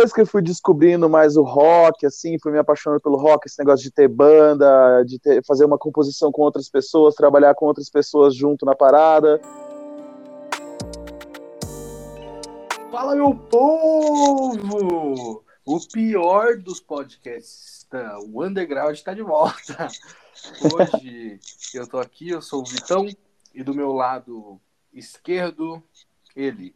[0.00, 3.58] depois que eu fui descobrindo mais o rock, assim, fui me apaixonando pelo rock, esse
[3.58, 7.90] negócio de ter banda, de ter, fazer uma composição com outras pessoas, trabalhar com outras
[7.90, 9.38] pessoas junto na parada.
[12.90, 15.44] Fala, meu povo!
[15.66, 18.18] O pior dos podcasts, tá?
[18.20, 19.86] o Underground está de volta.
[20.72, 21.38] Hoje
[21.74, 23.06] eu tô aqui, eu sou o Vitão,
[23.54, 24.58] e do meu lado
[24.94, 25.82] esquerdo,
[26.34, 26.74] ele,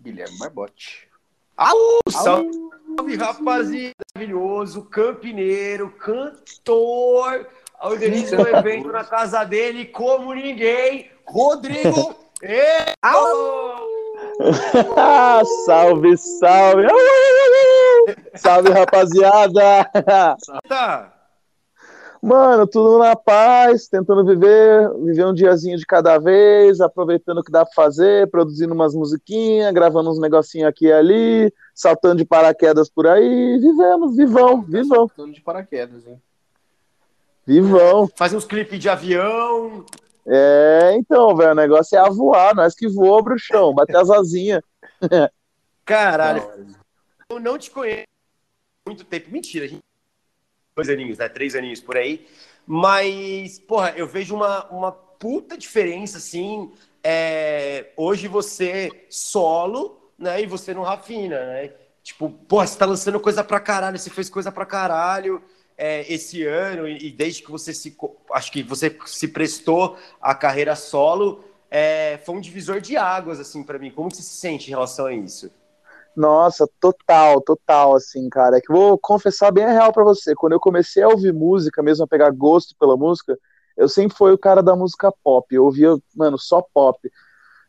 [0.00, 1.12] Guilherme Barbotti.
[1.56, 2.50] Au, salve,
[2.96, 7.46] salve rapaziada, maravilhoso, campineiro, cantor,
[7.80, 12.14] organiza um evento na casa dele como ninguém, Rodrigo.
[12.42, 12.94] e...
[15.64, 16.88] salve, salve!
[18.34, 19.88] salve, rapaziada!
[20.68, 21.13] Tá.
[22.24, 27.52] Mano, tudo na paz, tentando viver, viver um diazinho de cada vez, aproveitando o que
[27.52, 32.88] dá pra fazer, produzindo umas musiquinhas, gravando uns negocinhos aqui e ali, saltando de paraquedas
[32.88, 35.06] por aí, vivendo, vivão, vivão.
[35.06, 36.18] Saltando de paraquedas, hein?
[37.46, 38.08] Vivão.
[38.16, 39.84] Fazer uns clipes de avião.
[40.26, 44.62] É, então, velho, o negócio é a voar, nós que voa, bruxão, bater as asinhas.
[45.84, 46.42] Caralho,
[47.28, 48.06] eu não te conheço
[48.86, 49.30] há muito tempo.
[49.30, 49.82] Mentira, gente.
[50.76, 51.28] Dois aninhos, né?
[51.28, 52.26] Três aninhos por aí.
[52.66, 56.72] Mas, porra, eu vejo uma, uma puta diferença, assim.
[57.02, 57.92] É...
[57.96, 60.42] Hoje você solo, né?
[60.42, 61.72] E você não rafina, né?
[62.02, 65.40] Tipo, porra, você tá lançando coisa pra caralho, você fez coisa pra caralho
[65.78, 67.96] é, esse ano, e, e desde que você se.
[68.32, 73.62] Acho que você se prestou à carreira solo, é, foi um divisor de águas, assim,
[73.62, 73.92] para mim.
[73.92, 75.52] Como você se sente em relação a isso?
[76.16, 78.58] Nossa, total, total, assim, cara.
[78.58, 80.34] É que vou confessar bem a real para você.
[80.34, 83.36] Quando eu comecei a ouvir música, mesmo a pegar gosto pela música,
[83.76, 85.52] eu sempre fui o cara da música pop.
[85.52, 87.10] Eu ouvia, mano, só pop.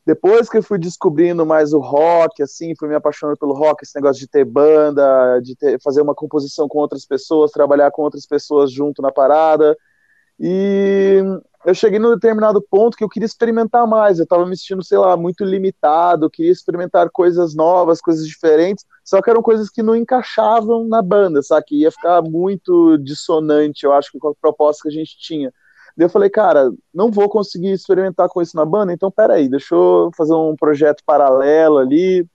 [0.06, 3.96] Depois que eu fui descobrindo mais o rock, assim, fui me apaixonando pelo rock, esse
[3.96, 8.28] negócio de ter banda, de ter, fazer uma composição com outras pessoas, trabalhar com outras
[8.28, 9.76] pessoas junto na parada.
[10.40, 11.22] E
[11.66, 14.20] eu cheguei num determinado ponto que eu queria experimentar mais.
[14.20, 19.22] Eu estava me sentindo, sei lá, muito limitado, queria experimentar coisas novas, coisas diferentes, só
[19.22, 21.66] que eram coisas que não encaixavam na banda, sabe?
[21.68, 25.52] Que ia ficar muito dissonante, eu acho, com a proposta que a gente tinha.
[25.98, 29.74] Daí eu falei, cara, não vou conseguir experimentar com isso na banda, então peraí, deixa
[29.74, 32.28] eu fazer um projeto paralelo ali.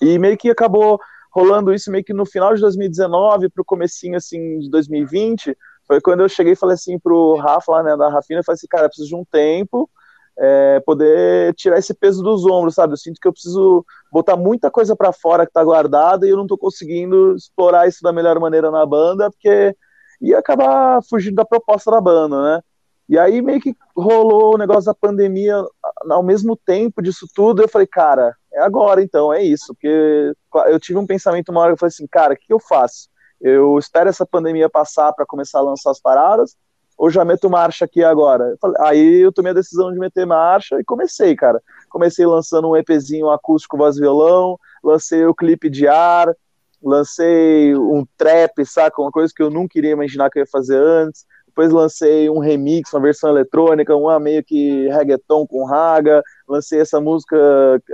[0.00, 0.98] E meio que acabou
[1.34, 5.56] rolando isso meio que no final de 2019 para o comecinho assim de 2020
[5.94, 8.56] foi quando eu cheguei e falei assim pro Rafa lá, né, da Rafina, eu falei
[8.56, 9.88] assim, cara, eu preciso de um tempo,
[10.36, 12.94] é, poder tirar esse peso dos ombros, sabe?
[12.94, 16.36] Eu sinto que eu preciso botar muita coisa para fora que tá guardada e eu
[16.36, 19.76] não tô conseguindo explorar isso da melhor maneira na banda, porque
[20.20, 22.60] ia acabar fugindo da proposta da banda, né?
[23.08, 25.62] E aí meio que rolou o negócio da pandemia
[26.10, 30.32] ao mesmo tempo disso tudo, eu falei, cara, é agora então, é isso, porque
[30.66, 33.08] eu tive um pensamento uma hora, eu falei assim, cara, o que eu faço?
[33.44, 36.56] Eu espero essa pandemia passar para começar a lançar as paradas,
[36.96, 38.56] ou já meto marcha aqui agora?
[38.78, 41.60] Aí eu tomei a decisão de meter marcha e comecei, cara.
[41.90, 46.34] Comecei lançando um EPzinho acústico voz violão, lancei o clipe de ar,
[46.82, 49.02] lancei um trap, saca?
[49.02, 51.26] Uma coisa que eu nunca iria imaginar que eu ia fazer antes.
[51.46, 56.22] Depois lancei um remix, uma versão eletrônica, uma meio que reggaeton com raga.
[56.48, 57.36] Lancei essa música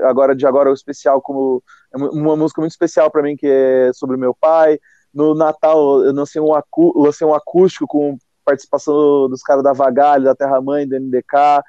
[0.02, 1.60] agora de agora o especial como
[1.92, 4.78] uma música muito especial para mim que é sobre meu pai.
[5.12, 10.24] No Natal, eu lancei um, acú lancei um acústico com participação dos caras da Vagalho,
[10.24, 11.62] da Terra Mãe, do NDK.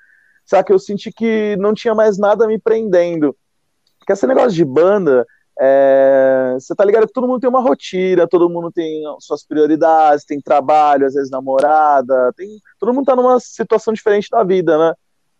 [0.45, 3.35] Só que eu senti que não tinha mais nada me prendendo.
[3.99, 5.25] Porque esse negócio de banda,
[5.59, 10.25] é, você tá ligado que todo mundo tem uma rotina, todo mundo tem suas prioridades,
[10.25, 14.93] tem trabalho, às vezes namorada, tem, todo mundo tá numa situação diferente da vida, né?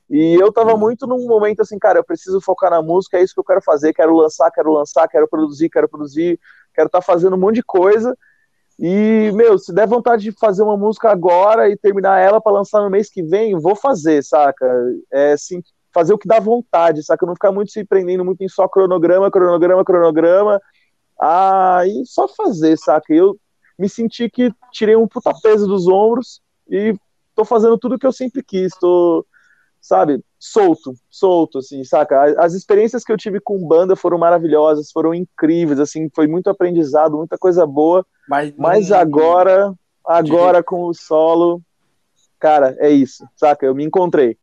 [0.09, 3.33] E eu tava muito num momento assim, cara, eu preciso focar na música, é isso
[3.33, 6.37] que eu quero fazer, quero lançar, quero lançar, quero produzir, quero produzir,
[6.73, 8.17] quero estar tá fazendo um monte de coisa.
[8.79, 12.81] E, meu, se der vontade de fazer uma música agora e terminar ela para lançar
[12.81, 14.65] no mês que vem, vou fazer, saca?
[15.11, 15.61] É assim,
[15.93, 17.25] fazer o que dá vontade, saca?
[17.25, 20.61] Não ficar muito se prendendo muito em só cronograma, cronograma, cronograma.
[21.21, 23.13] Ah, e só fazer, saca?
[23.13, 23.37] Eu
[23.77, 26.95] me senti que tirei um puta peso dos ombros e
[27.35, 29.25] tô fazendo tudo que eu sempre quis, tô
[29.81, 32.35] sabe, solto, solto, assim, saca?
[32.39, 37.17] As experiências que eu tive com banda foram maravilhosas, foram incríveis, assim, foi muito aprendizado,
[37.17, 39.73] muita coisa boa, mas, mas agora,
[40.05, 41.61] agora com o solo,
[42.39, 43.65] cara, é isso, saca?
[43.65, 44.37] Eu me encontrei.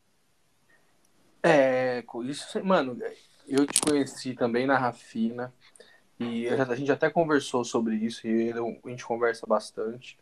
[1.41, 2.99] É, isso, mano,
[3.47, 5.55] eu te conheci também na Rafina,
[6.19, 10.19] e a gente até conversou sobre isso, e a gente conversa bastante,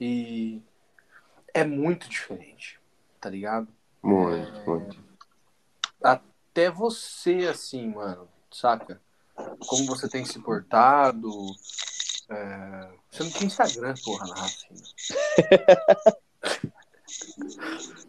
[0.00, 0.60] e
[1.54, 2.80] é muito diferente,
[3.20, 3.68] tá ligado?
[4.02, 4.64] Muito, é...
[4.64, 5.04] muito.
[6.02, 9.00] Até você, assim, mano, saca?
[9.66, 11.30] como você tem se portado.
[12.28, 12.88] É...
[13.10, 14.80] Você não tem Instagram, porra, na Rafina.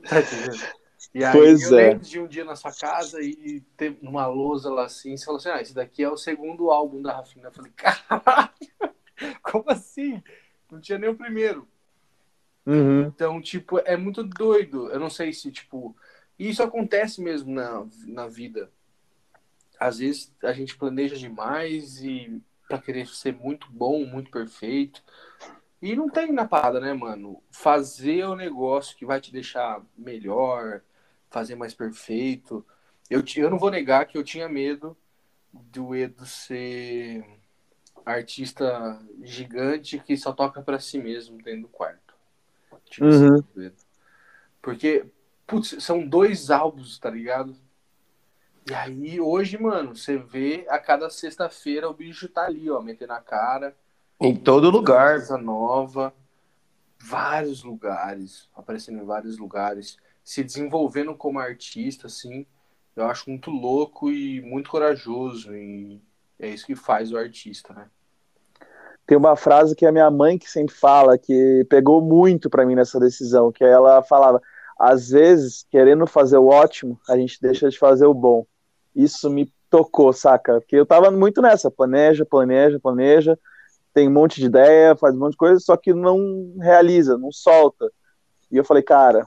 [0.07, 0.81] tá entendendo?
[1.13, 1.89] E aí Pois eu é.
[1.89, 5.39] lembro de um dia na sua casa e ter uma lousa lá assim, você falou
[5.39, 7.49] assim, ah, esse daqui é o segundo álbum da Rafina.
[7.49, 8.49] Eu falei, caralho,
[9.43, 10.23] como assim?
[10.71, 11.67] Não tinha nem o primeiro.
[12.65, 13.03] Uhum.
[13.03, 14.89] Então, tipo, é muito doido.
[14.91, 15.95] Eu não sei se, tipo.
[16.37, 18.71] Isso acontece mesmo na, na vida.
[19.79, 25.03] Às vezes a gente planeja demais e pra querer ser muito bom, muito perfeito.
[25.81, 27.41] E não tem na parada, né, mano?
[27.51, 30.81] Fazer o negócio que vai te deixar melhor,
[31.29, 32.65] fazer mais perfeito.
[33.09, 34.95] Eu, eu não vou negar que eu tinha medo
[35.51, 37.25] do Edo ser
[38.05, 42.10] artista gigante que só toca pra si mesmo dentro do quarto.
[42.91, 43.35] Tipo Uhum.
[43.35, 43.75] assim, do Edo.
[44.61, 45.05] Porque,
[45.47, 47.55] putz, são dois álbuns, tá ligado?
[48.69, 53.13] E aí, hoje, mano, você vê a cada sexta-feira o bicho tá ali, ó, metendo
[53.13, 53.75] a cara.
[54.19, 55.17] Em todo lugar.
[55.17, 56.13] Coisa nova,
[56.99, 62.45] vários lugares, aparecendo em vários lugares, se desenvolvendo como artista, assim,
[62.95, 65.99] eu acho muito louco e muito corajoso, e
[66.37, 67.89] é isso que faz o artista, né?
[69.05, 72.75] Tem uma frase que a minha mãe que sempre fala, que pegou muito pra mim
[72.75, 74.41] nessa decisão, que ela falava,
[74.79, 78.45] às vezes, querendo fazer o ótimo, a gente deixa de fazer o bom.
[78.95, 80.59] Isso me tocou, saca?
[80.59, 83.39] Porque eu tava muito nessa, planeja, planeja, planeja,
[83.93, 87.31] tem um monte de ideia, faz um monte de coisa, só que não realiza, não
[87.31, 87.91] solta.
[88.51, 89.25] E eu falei, cara,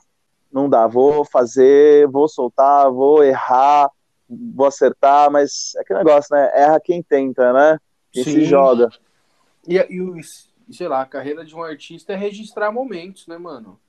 [0.52, 3.90] não dá, vou fazer, vou soltar, vou errar,
[4.28, 6.50] vou acertar, mas é aquele negócio, né?
[6.54, 7.78] Erra quem tenta, né?
[8.12, 8.44] Quem se Sim.
[8.44, 8.88] joga.
[9.66, 13.80] E, e, sei lá, a carreira de um artista é registrar momentos, né, mano?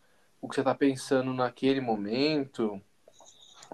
[0.41, 2.81] O que você tá pensando naquele momento,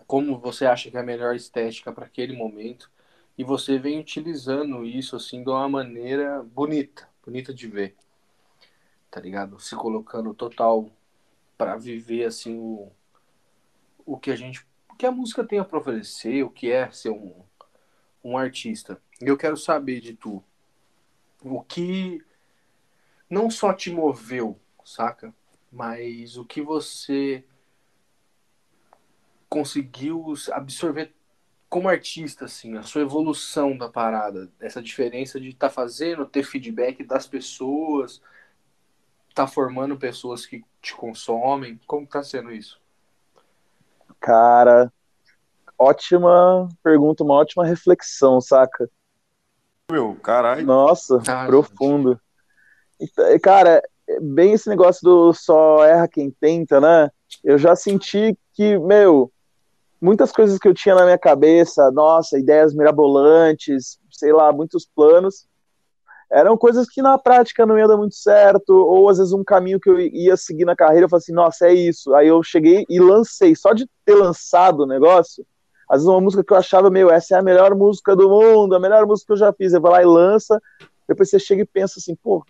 [0.07, 2.89] como você acha que é a melhor estética para aquele momento,
[3.37, 7.95] e você vem utilizando isso, assim, de uma maneira bonita, bonita de ver,
[9.09, 9.59] tá ligado?
[9.59, 10.89] Se colocando total
[11.57, 12.91] para viver, assim, o,
[14.05, 17.09] o que a gente, o que a música tem a oferecer, o que é ser
[17.09, 17.33] um,
[18.23, 19.01] um artista.
[19.21, 20.43] E eu quero saber de tu,
[21.41, 22.23] o que
[23.29, 25.33] não só te moveu, saca?
[25.71, 27.43] Mas o que você
[29.49, 31.13] conseguiu absorver
[31.69, 37.01] como artista, assim, a sua evolução da parada, essa diferença de estar fazendo, ter feedback
[37.03, 38.21] das pessoas,
[39.33, 42.81] tá formando pessoas que te consomem, como tá sendo isso?
[44.19, 44.91] Cara,
[45.77, 48.89] ótima pergunta, uma ótima reflexão, saca?
[49.91, 50.65] Meu, caralho.
[50.65, 52.19] Nossa, Ah, profundo.
[52.99, 57.09] Então, Cara, é bem esse negócio do só erra quem tenta, né?
[57.43, 59.31] Eu já senti que, meu,
[60.01, 65.45] muitas coisas que eu tinha na minha cabeça, nossa, ideias mirabolantes, sei lá, muitos planos,
[66.31, 69.79] eram coisas que na prática não ia dar muito certo, ou às vezes um caminho
[69.79, 72.13] que eu ia seguir na carreira, eu falei assim, nossa, é isso.
[72.15, 75.45] Aí eu cheguei e lancei, só de ter lançado o negócio,
[75.91, 78.73] às vezes uma música que eu achava, meu, essa é a melhor música do mundo,
[78.73, 80.57] a melhor música que eu já fiz, eu vou lá e lança,
[81.05, 82.45] depois você chega e pensa assim, pô,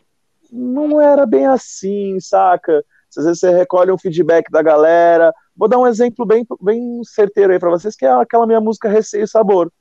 [0.51, 2.85] não era bem assim, saca?
[3.17, 5.33] Às vezes você recolhe um feedback da galera.
[5.57, 8.87] Vou dar um exemplo bem, bem certeiro aí pra vocês, que é aquela minha música
[8.87, 9.71] Receio e Sabor.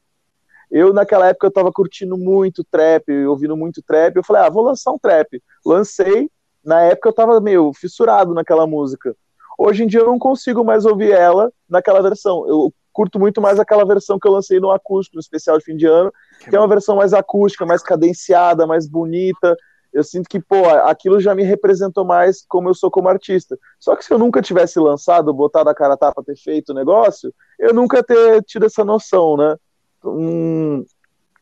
[0.70, 4.16] Eu, naquela época, eu tava curtindo muito trap, ouvindo muito trap.
[4.16, 5.42] Eu falei, ah, vou lançar um trap.
[5.66, 6.31] Lancei.
[6.64, 9.14] Na época, eu tava meio fissurado naquela música.
[9.58, 12.48] Hoje em dia, eu não consigo mais ouvir ela naquela versão.
[12.48, 15.74] Eu curto muito mais aquela versão que eu lancei no acústico, no especial de fim
[15.74, 19.56] de ano, que é uma versão mais acústica, mais cadenciada, mais bonita.
[19.90, 23.58] Eu sinto que, pô, aquilo já me representou mais como eu sou como artista.
[23.78, 26.74] Só que se eu nunca tivesse lançado, botado a cara a tapa, ter feito o
[26.74, 29.56] negócio, eu nunca ter tido essa noção, né?
[30.04, 30.84] Hum,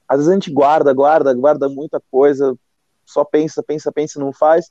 [0.06, 2.56] às vezes a gente guarda, guarda, guarda muita coisa,
[3.04, 4.70] só pensa, pensa, pensa e não faz,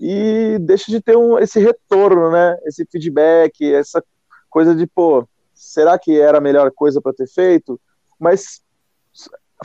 [0.00, 2.58] e deixa de ter um, esse retorno, né?
[2.66, 4.02] Esse feedback, essa
[4.50, 5.24] coisa de, pô,
[5.58, 7.80] será que era a melhor coisa para ter feito?
[8.18, 8.62] Mas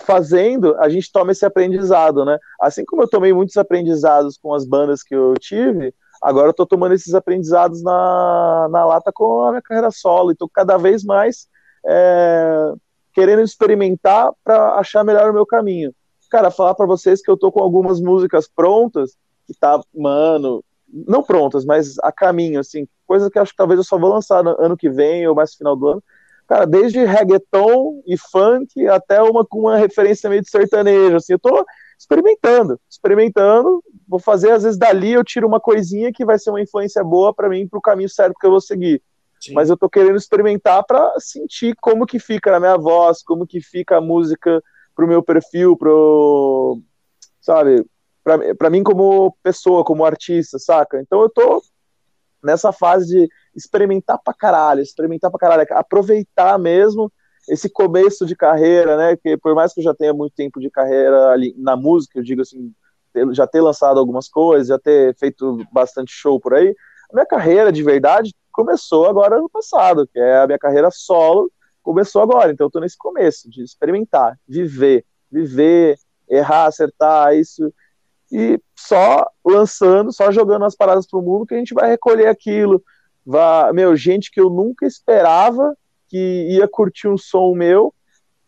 [0.01, 2.39] fazendo, a gente toma esse aprendizado, né?
[2.59, 6.65] Assim como eu tomei muitos aprendizados com as bandas que eu tive, agora eu tô
[6.65, 11.03] tomando esses aprendizados na, na lata com a minha carreira solo, e tô cada vez
[11.03, 11.47] mais
[11.85, 12.73] é,
[13.13, 15.93] querendo experimentar para achar melhor o meu caminho.
[16.31, 21.23] Cara, falar para vocês que eu tô com algumas músicas prontas, que tá, mano, não
[21.23, 24.51] prontas, mas a caminho, assim, coisas que acho que talvez eu só vou lançar no
[24.59, 26.03] ano que vem ou mais no final do ano,
[26.47, 31.39] cara, desde reggaeton e funk até uma com uma referência meio de sertanejo, assim, eu
[31.39, 31.65] tô
[31.97, 36.61] experimentando, experimentando, vou fazer, às vezes dali eu tiro uma coisinha que vai ser uma
[36.61, 39.01] influência boa para mim, pro caminho certo que eu vou seguir.
[39.39, 39.53] Sim.
[39.53, 43.59] Mas eu tô querendo experimentar para sentir como que fica na minha voz, como que
[43.59, 44.61] fica a música
[44.95, 46.79] pro meu perfil, pro,
[47.41, 47.83] sabe,
[48.23, 50.99] para mim como pessoa, como artista, saca?
[50.99, 51.61] Então eu tô
[52.43, 57.11] nessa fase de experimentar pra caralho, experimentar pra caralho, aproveitar mesmo
[57.47, 59.17] esse começo de carreira, né?
[59.17, 62.23] Que por mais que eu já tenha muito tempo de carreira ali na música, eu
[62.23, 62.73] digo assim,
[63.31, 66.75] já ter lançado algumas coisas, já ter feito bastante show por aí,
[67.11, 71.51] a minha carreira de verdade começou agora no passado, que é a minha carreira solo,
[71.81, 72.51] começou agora.
[72.51, 75.97] Então eu tô nesse começo de experimentar, viver, viver,
[76.29, 77.73] errar, acertar, isso
[78.33, 82.83] e só lançando, só jogando as paradas pro mundo que a gente vai recolher aquilo.
[83.75, 87.93] Meu, gente que eu nunca esperava que ia curtir um som meu,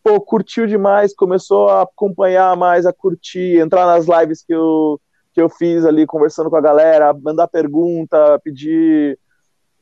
[0.02, 5.00] pô, curtiu demais, começou a acompanhar mais, a curtir, entrar nas lives que eu,
[5.32, 9.16] que eu fiz ali, conversando com a galera, mandar pergunta, pedir,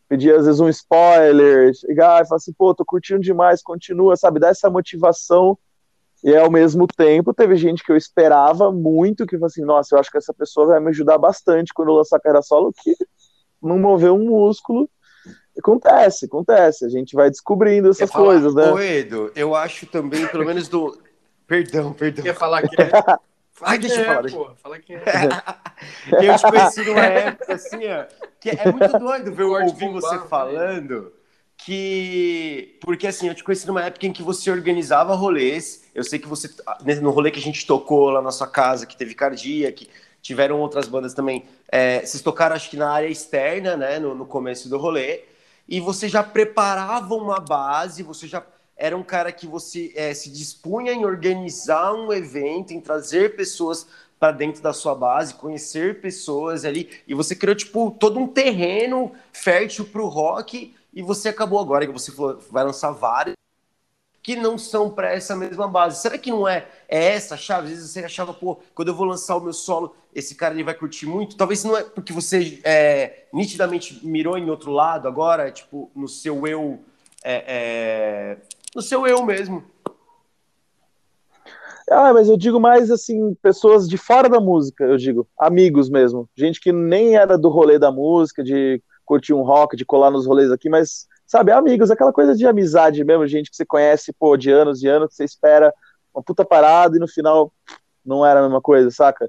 [0.06, 4.38] pedir às vezes um spoiler, chegar e falar assim, pô, tô curtindo demais, continua, sabe,
[4.38, 5.58] dar essa motivação
[6.24, 10.00] e ao mesmo tempo, teve gente que eu esperava muito, que falou assim, nossa, eu
[10.00, 12.96] acho que essa pessoa vai me ajudar bastante quando eu lançar carreira solo, que
[13.62, 14.88] não moveu um músculo.
[15.56, 16.86] Acontece, acontece.
[16.86, 18.72] A gente vai descobrindo essas falar, coisas, né?
[18.72, 20.98] Ô, Edo, eu acho também, pelo menos do.
[21.46, 22.24] Perdão, perdão.
[22.24, 22.90] Quer falar que é.
[23.60, 24.30] Ai, deixa eu falar.
[24.30, 25.02] Pô, fala que é.
[26.10, 28.06] eu te conheci numa época assim, ó,
[28.40, 31.12] que é muito doido ver ouvir você falando
[31.64, 32.76] que.
[32.80, 35.84] Porque assim, eu te conheci numa época em que você organizava rolês.
[35.94, 36.50] Eu sei que você.
[37.00, 39.88] No rolê que a gente tocou lá na sua casa, que teve Cardia, que
[40.20, 41.44] tiveram outras bandas também.
[41.70, 43.98] É, vocês tocaram, acho que na área externa, né?
[43.98, 45.22] No, no começo do rolê.
[45.66, 48.44] E você já preparava uma base, você já
[48.76, 53.86] era um cara que você é, se dispunha em organizar um evento, em trazer pessoas
[54.18, 59.12] para dentro da sua base, conhecer pessoas ali, e você criou tipo todo um terreno
[59.32, 63.34] fértil para o rock e você acabou agora, que você falou, vai lançar vários
[64.24, 66.00] que não são para essa mesma base.
[66.00, 67.66] Será que não é, é essa a chave?
[67.66, 70.64] Às vezes você achava, pô, quando eu vou lançar o meu solo, esse cara ele
[70.64, 71.36] vai curtir muito.
[71.36, 76.46] Talvez não é porque você é, nitidamente mirou em outro lado agora, tipo, no seu
[76.46, 76.80] eu.
[77.22, 78.38] É, é,
[78.74, 79.62] no seu eu mesmo.
[81.90, 86.26] Ah, mas eu digo mais assim, pessoas de fora da música, eu digo, amigos mesmo.
[86.34, 90.26] Gente que nem era do rolê da música, de curtir um rock, de colar nos
[90.26, 94.36] rolês aqui, mas, sabe, amigos, aquela coisa de amizade mesmo, gente que você conhece, pô,
[94.36, 95.72] de anos e anos, que você espera
[96.14, 97.52] uma puta parada e no final
[98.04, 99.28] não era a mesma coisa, saca?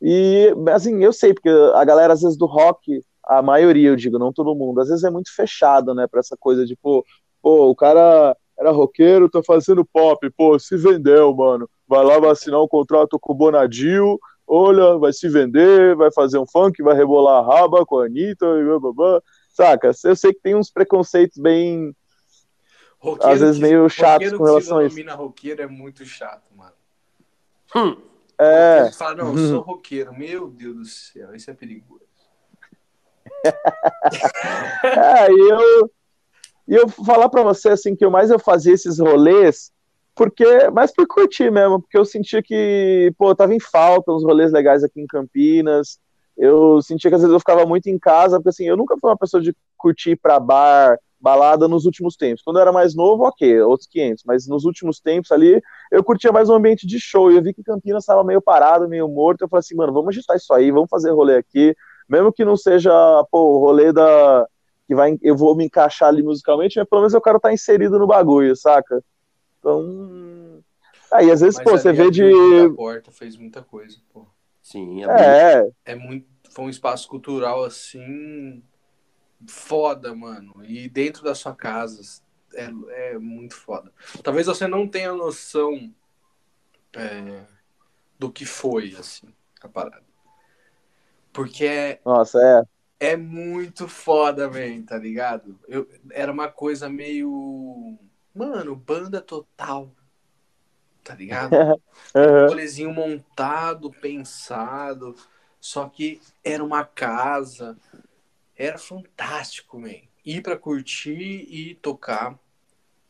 [0.00, 4.18] E, assim, eu sei, porque a galera, às vezes, do rock, a maioria, eu digo,
[4.18, 7.04] não todo mundo, às vezes é muito fechado, né, pra essa coisa de, pô,
[7.42, 11.68] pô o cara era roqueiro, tá fazendo pop, pô, se vendeu, mano.
[11.88, 16.36] Vai lá, vai assinar um contrato com o Bonadil, olha, vai se vender, vai fazer
[16.38, 19.22] um funk, vai rebolar a raba com a Anitta, e blá, blá, blá.
[19.48, 19.92] saca?
[20.04, 21.94] Eu sei que tem uns preconceitos bem.
[22.98, 24.96] Roqueiro às vezes meio chatos com relação a isso.
[24.96, 26.72] Roqueiro roqueiro é muito chato, mano.
[27.74, 27.96] Hum.
[28.36, 28.90] É.
[28.92, 30.12] Fala, não, eu sou roqueiro.
[30.12, 32.00] Meu Deus do céu, isso é perigoso.
[34.84, 35.90] é, e eu,
[36.68, 39.72] e eu falar para você assim que eu mais eu fazia esses rolês
[40.20, 44.52] porque mais por curtir mesmo, porque eu sentia que, pô, tava em falta uns rolês
[44.52, 45.98] legais aqui em Campinas.
[46.36, 49.08] Eu sentia que às vezes eu ficava muito em casa, porque assim, eu nunca fui
[49.08, 52.42] uma pessoa de curtir para bar, balada nos últimos tempos.
[52.42, 55.58] Quando eu era mais novo, ok, outros 500, mas nos últimos tempos ali,
[55.90, 57.32] eu curtia mais um ambiente de show.
[57.32, 59.40] E eu vi que Campinas estava meio parado, meio morto.
[59.40, 61.74] Eu falei assim, mano, vamos agitar isso aí, vamos fazer rolê aqui,
[62.06, 62.92] mesmo que não seja,
[63.30, 64.46] pô, rolê da
[64.86, 67.98] que vai eu vou me encaixar ali musicalmente, mas pelo menos eu quero estar inserido
[67.98, 69.02] no bagulho, saca?
[69.60, 70.64] Então.
[71.12, 72.24] Aí, às vezes, Mas pô, você vê de.
[72.24, 74.26] A porta fez muita coisa, pô.
[74.62, 75.60] Sim, é.
[75.60, 76.26] É, é muito.
[76.50, 78.62] Foi um espaço cultural assim.
[79.46, 80.64] Foda, mano.
[80.64, 82.02] E dentro da sua casa.
[82.54, 82.68] É,
[83.12, 83.92] é muito foda.
[84.24, 85.94] Talvez você não tenha noção
[86.96, 87.44] é,
[88.18, 89.28] do que foi, assim,
[89.62, 90.02] a parada.
[91.32, 92.00] Porque é.
[92.04, 92.38] Nossa,
[93.00, 93.12] é.
[93.12, 95.58] É muito foda, velho, tá ligado?
[95.66, 97.98] Eu, era uma coisa meio
[98.34, 99.94] Mano, banda total.
[101.02, 101.52] Tá ligado?
[102.14, 102.46] uhum.
[102.48, 105.14] Rolezinho montado, pensado.
[105.60, 107.76] Só que era uma casa.
[108.56, 110.02] Era fantástico, man.
[110.24, 112.38] Ir pra curtir e tocar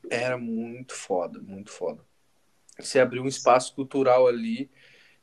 [0.08, 2.04] era muito foda, muito foda.
[2.78, 4.70] Você abriu um espaço cultural ali.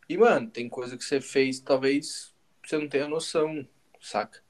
[0.08, 3.68] E, mano, tem coisa que você fez, talvez você não tenha noção,
[4.00, 4.42] saca?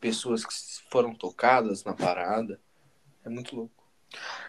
[0.00, 0.54] Pessoas que
[0.90, 2.60] foram tocadas na parada.
[3.24, 3.75] É muito louco.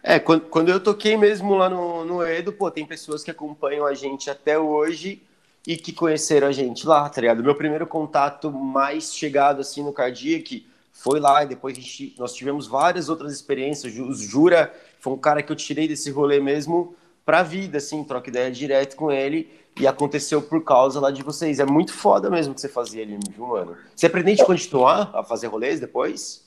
[0.02, 3.84] É, quando, quando eu toquei mesmo lá no, no Edo, pô, tem pessoas que acompanham
[3.86, 5.22] a gente até hoje
[5.66, 7.42] e que conheceram a gente lá, tá ligado?
[7.42, 12.66] Meu primeiro contato mais chegado, assim, no Cardiac foi lá, e depois gente, nós tivemos
[12.66, 13.94] várias outras experiências.
[13.98, 18.30] O Jura foi um cara que eu tirei desse rolê mesmo pra vida, assim, troca
[18.30, 19.50] ideia direto com ele.
[19.78, 21.60] E aconteceu por causa lá de vocês.
[21.60, 23.76] É muito foda mesmo que você fazia ali, viu, mano?
[23.94, 26.42] Você pretende continuar a fazer rolês depois?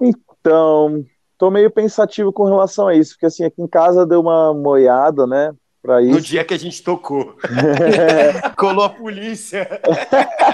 [0.00, 1.04] Então,
[1.40, 5.26] tô meio pensativo com relação a isso, porque assim, aqui em casa deu uma moiada,
[5.26, 5.54] né?
[5.80, 6.12] Pra isso.
[6.12, 7.34] No dia que a gente tocou.
[8.58, 9.66] Colou a polícia.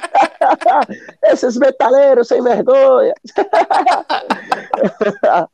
[1.25, 3.13] Esses metaleiros sem vergonha.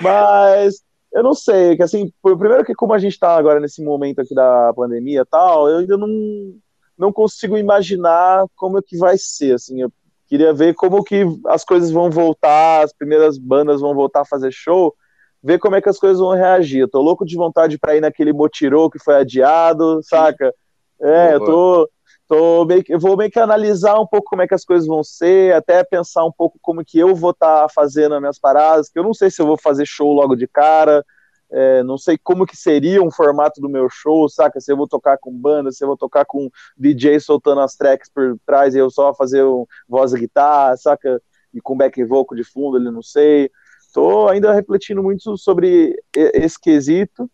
[0.00, 0.80] Mas
[1.12, 4.36] eu não sei, que assim, primeiro que como a gente tá agora nesse momento aqui
[4.36, 6.08] da pandemia e tal, eu ainda não,
[6.96, 9.90] não consigo imaginar como é que vai ser, assim, eu
[10.26, 14.52] queria ver como que as coisas vão voltar, as primeiras bandas vão voltar a fazer
[14.52, 14.94] show,
[15.42, 16.80] ver como é que as coisas vão reagir.
[16.80, 20.52] Eu tô louco de vontade para ir naquele motirô que foi adiado, saca?
[21.00, 21.90] É, eu tô,
[22.26, 24.86] tô meio que, eu vou meio que analisar um pouco como é que as coisas
[24.86, 28.38] vão ser, até pensar um pouco como que eu vou estar tá fazendo as minhas
[28.38, 31.04] paradas, que eu não sei se eu vou fazer show logo de cara,
[31.50, 34.60] é, não sei como que seria um formato do meu show, saca?
[34.60, 38.10] Se eu vou tocar com banda, se eu vou tocar com DJ soltando as tracks
[38.10, 41.22] por trás e eu só fazer um voz e guitarra, saca?
[41.54, 43.50] E com back vocal de fundo, ele não sei.
[43.92, 47.30] Tô ainda refletindo muito sobre esse quesito.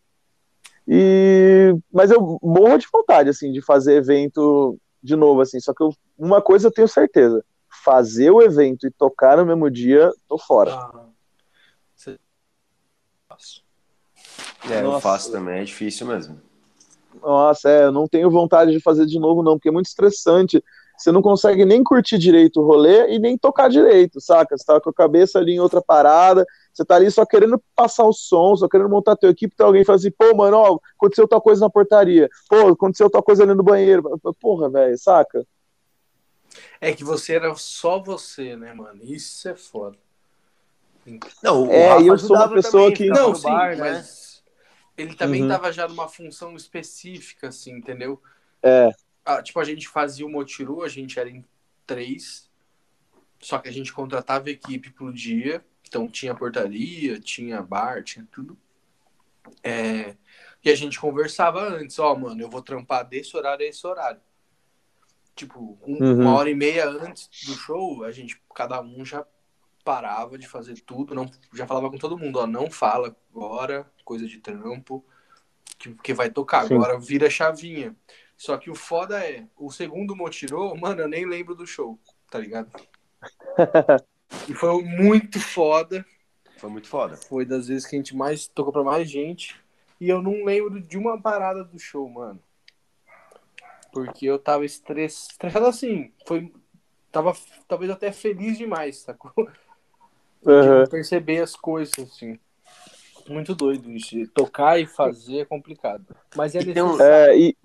[0.87, 5.83] E mas eu morro de vontade assim de fazer evento de novo assim, só que
[5.83, 7.45] eu, uma coisa eu tenho certeza,
[7.85, 10.73] fazer o evento e tocar no mesmo dia, tô fora.
[10.73, 11.07] Ah,
[11.97, 12.19] você...
[14.71, 14.97] É, Nossa.
[14.97, 16.41] eu faço também, é difícil mesmo.
[17.21, 20.63] Nossa, é, eu não tenho vontade de fazer de novo, não, porque é muito estressante.
[20.97, 24.57] Você não consegue nem curtir direito o rolê e nem tocar direito, saca?
[24.57, 28.05] Você tá com a cabeça ali em outra parada, você tá ali só querendo passar
[28.05, 31.27] o som, só querendo montar teu equipe, tem alguém fala assim, pô, mano, ó, aconteceu
[31.27, 34.03] tal coisa na portaria, pô, aconteceu tal coisa ali no banheiro.
[34.41, 35.45] Porra, velho, saca?
[36.81, 39.01] É que você era só você, né, mano?
[39.03, 39.97] Isso é foda.
[41.43, 43.07] Não, é, eu sou uma pessoa também, que.
[43.09, 43.93] Não, sim, bar, né?
[43.93, 44.32] mas
[44.97, 45.49] ele também uhum.
[45.49, 48.23] tava já numa função específica, assim, entendeu?
[48.63, 48.91] É.
[49.25, 51.45] Ah, tipo, a gente fazia o Motiru, a gente era em
[51.87, 52.51] três,
[53.41, 58.57] só que a gente contratava equipe pro dia, então tinha portaria, tinha bar, tinha tudo.
[59.63, 60.17] É,
[60.65, 63.87] e a gente conversava antes, ó, oh, mano, eu vou trampar desse horário a esse
[63.87, 64.21] horário.
[65.35, 66.21] Tipo, um, uhum.
[66.21, 69.27] uma hora e meia antes do show, a gente, cada um já
[69.85, 74.27] parava de fazer tudo, não, já falava com todo mundo, ó, não fala agora, coisa
[74.27, 75.05] de trampo,
[75.79, 76.75] que, que vai tocar, Sim.
[76.75, 77.97] agora vira chavinha.
[78.37, 81.99] Só que o foda é, o segundo motirou, mano, eu nem lembro do show,
[82.31, 82.71] tá ligado?
[84.49, 86.05] e foi muito foda.
[86.57, 87.17] Foi muito foda.
[87.17, 89.61] Foi das vezes que a gente mais tocou pra mais gente.
[90.01, 92.41] E eu não lembro de uma parada do show, mano.
[93.93, 96.13] Porque eu tava estressado assim.
[96.27, 96.53] Foi.
[97.11, 97.37] Tava
[97.69, 99.33] talvez até feliz demais, sacou?
[100.45, 100.85] Uhum.
[100.91, 102.39] perceber as coisas, assim.
[103.29, 104.17] Muito doido isso.
[104.35, 106.05] Tocar e fazer é complicado.
[106.37, 107.03] Mas é necessário.
[107.03, 107.57] É, e,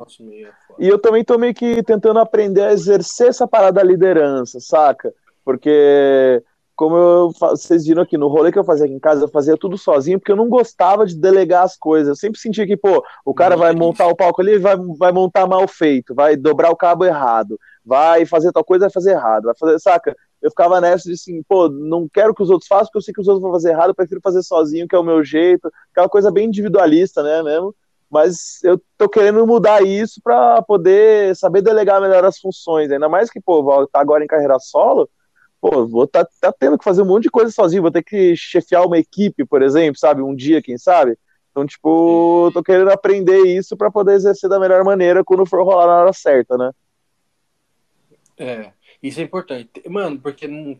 [0.79, 5.13] e eu também tô meio que tentando aprender a exercer essa parada da liderança, saca?
[5.43, 6.43] Porque,
[6.75, 9.57] como eu, vocês viram aqui, no rolê que eu fazia aqui em casa, eu fazia
[9.57, 12.09] tudo sozinho, porque eu não gostava de delegar as coisas.
[12.09, 15.47] Eu sempre sentia que, pô, o cara vai montar o palco ali, vai, vai montar
[15.47, 19.55] mal feito, vai dobrar o cabo errado, vai fazer tal coisa, vai fazer errado, vai
[19.57, 20.15] fazer, saca?
[20.41, 23.13] Eu ficava nessa de assim, pô, não quero que os outros façam, porque eu sei
[23.13, 25.71] que os outros vão fazer errado, eu prefiro fazer sozinho, que é o meu jeito,
[25.91, 27.75] aquela coisa bem individualista, né, mesmo.
[28.09, 33.29] Mas eu tô querendo mudar isso para poder saber delegar melhor as funções, ainda mais
[33.29, 35.09] que, pô, tá agora em carreira solo,
[35.59, 38.35] pô, vou tá, tá tendo que fazer um monte de coisa sozinho, vou ter que
[38.35, 41.17] chefiar uma equipe, por exemplo, sabe, um dia, quem sabe.
[41.51, 45.87] Então, tipo, tô querendo aprender isso para poder exercer da melhor maneira quando for rolar
[45.87, 46.71] na hora certa, né?
[48.37, 49.69] É, isso é importante.
[49.87, 50.79] Mano, porque não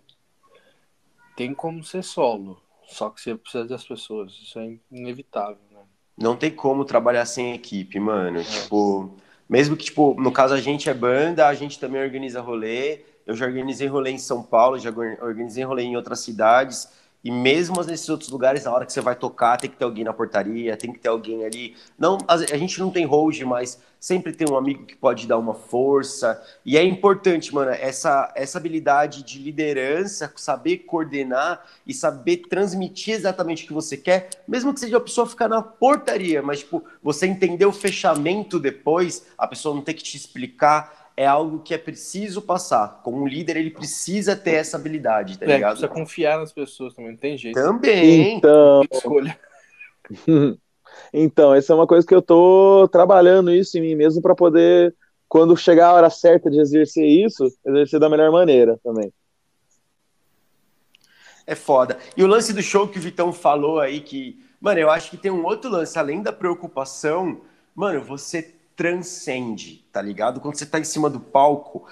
[1.36, 2.62] tem como ser solo.
[2.88, 4.32] Só que você precisa das pessoas.
[4.32, 5.82] Isso é inevitável, né?
[6.18, 8.40] Não tem como trabalhar sem equipe, mano.
[8.40, 8.44] É.
[8.44, 9.16] Tipo,
[9.48, 13.02] mesmo que, tipo, no caso a gente é banda, a gente também organiza rolê.
[13.26, 16.90] Eu já organizei rolê em São Paulo, já organizei rolê em outras cidades.
[17.24, 20.04] E mesmo nesses outros lugares, na hora que você vai tocar, tem que ter alguém
[20.04, 21.76] na portaria, tem que ter alguém ali.
[21.98, 25.54] Não, a, gente não tem host, mas sempre tem um amigo que pode dar uma
[25.54, 26.42] força.
[26.64, 33.64] E é importante, mano, essa, essa habilidade de liderança, saber coordenar e saber transmitir exatamente
[33.64, 37.26] o que você quer, mesmo que seja a pessoa ficar na portaria, mas tipo, você
[37.26, 41.78] entender o fechamento depois, a pessoa não ter que te explicar é algo que é
[41.80, 43.02] preciso passar.
[43.04, 45.72] Como um líder, ele precisa ter essa habilidade, tá é, ligado?
[45.72, 47.56] Precisa confiar nas pessoas também, não tem jeito.
[47.56, 48.38] Também.
[48.38, 49.38] Então, escolha.
[51.12, 54.96] então, essa é uma coisa que eu tô trabalhando isso em mim mesmo para poder,
[55.28, 59.12] quando chegar a hora certa de exercer isso, exercer da melhor maneira também.
[61.48, 61.98] É foda.
[62.16, 65.18] E o lance do show que o Vitão falou aí, que, mano, eu acho que
[65.18, 67.42] tem um outro lance, além da preocupação
[67.78, 70.40] mano, você transcende, tá ligado?
[70.40, 71.88] Quando você tá em cima do palco,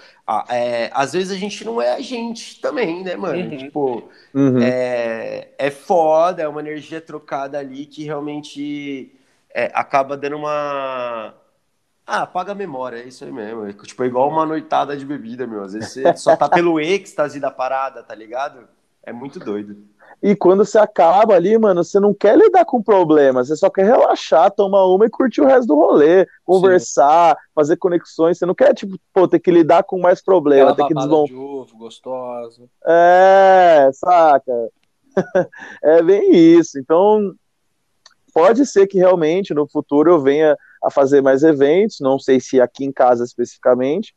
[0.48, 3.40] é, às vezes a gente não é a gente também, né, mano?
[3.40, 3.58] Uhum.
[3.58, 4.62] Tipo, uhum.
[4.62, 9.12] É, é foda, é uma energia trocada ali que realmente
[9.50, 11.34] é, acaba dando uma.
[12.06, 13.68] Ah, apaga a memória, é isso aí mesmo.
[13.68, 15.64] É, tipo, é igual uma noitada de bebida, meu.
[15.64, 18.68] Às vezes você só tá pelo êxtase da parada, tá ligado?
[19.02, 19.76] É muito doido.
[20.22, 23.86] E quando você acaba ali, mano, você não quer lidar com problemas, você só quer
[23.86, 27.42] relaxar, tomar uma e curtir o resto do rolê, conversar, Sim.
[27.54, 28.38] fazer conexões.
[28.38, 31.28] Você não quer, tipo, pô, ter que lidar com mais problemas, ter que desmontar.
[31.28, 32.70] de ovo gostoso.
[32.88, 34.70] É, saca?
[35.84, 36.80] é bem isso.
[36.80, 37.34] Então,
[38.34, 42.62] pode ser que realmente no futuro eu venha a fazer mais eventos, não sei se
[42.62, 44.14] aqui em casa especificamente,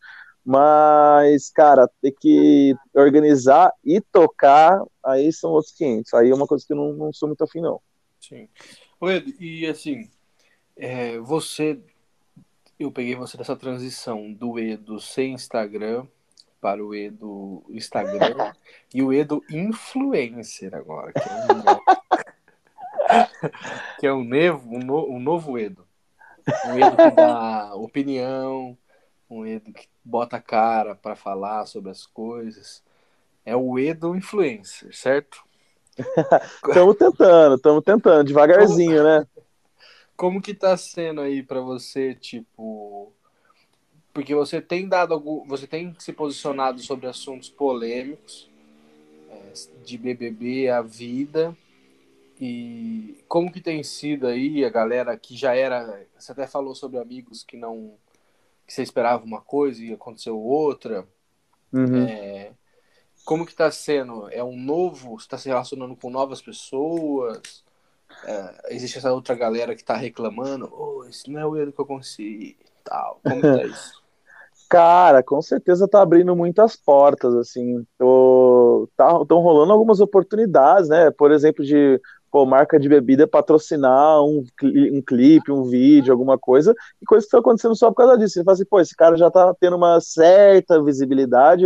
[0.51, 6.15] mas, cara, ter que organizar e tocar, aí são outros 500.
[6.15, 7.83] Aí é uma coisa que eu não, não sou muito afim, não.
[8.19, 8.49] Sim.
[9.11, 10.09] Edu, e assim,
[10.75, 11.79] é, você.
[12.81, 16.07] Eu peguei você dessa transição do Edo sem Instagram
[16.63, 18.55] para o Edo Instagram
[18.95, 21.61] e o Edo influencer agora, que é um,
[24.01, 25.87] que é um, novo, um, no, um novo Edo.
[26.65, 28.79] Um Edo que dá opinião,
[29.29, 32.83] um Edo que bota a cara para falar sobre as coisas.
[33.45, 35.45] É o Edo influencer, certo?
[36.67, 39.27] Estamos tentando, estamos tentando, devagarzinho, como, né?
[40.17, 43.13] Como que tá sendo aí para você, tipo,
[44.15, 48.49] porque você tem dado algum, você tem se posicionado sobre assuntos polêmicos
[49.29, 49.53] é,
[49.85, 51.57] de BBB, a vida
[52.41, 56.99] e como que tem sido aí a galera que já era, você até falou sobre
[56.99, 57.95] amigos que não
[58.69, 61.09] que você esperava uma coisa e aconteceu outra.
[61.73, 62.07] Uhum.
[62.07, 62.53] É,
[63.25, 64.29] como que está sendo?
[64.31, 65.19] É um novo?
[65.19, 67.65] Você está se relacionando com novas pessoas?
[68.25, 70.71] É, existe essa outra galera que está reclamando?
[70.71, 72.59] Oh, esse não é o erro que eu consegui.
[72.85, 73.19] Tal.
[73.23, 74.03] Como que tá isso?
[74.69, 77.87] Cara, com certeza tá abrindo muitas portas, assim.
[77.97, 81.11] Tô, tá, estão rolando algumas oportunidades, né?
[81.11, 81.99] Por exemplo, de
[82.31, 84.45] pô, marca de bebida patrocinar um,
[84.93, 88.35] um clipe, um vídeo, alguma coisa, e coisas que estão acontecendo só por causa disso.
[88.35, 91.65] Você fala assim, pô, esse cara já tá tendo uma certa visibilidade,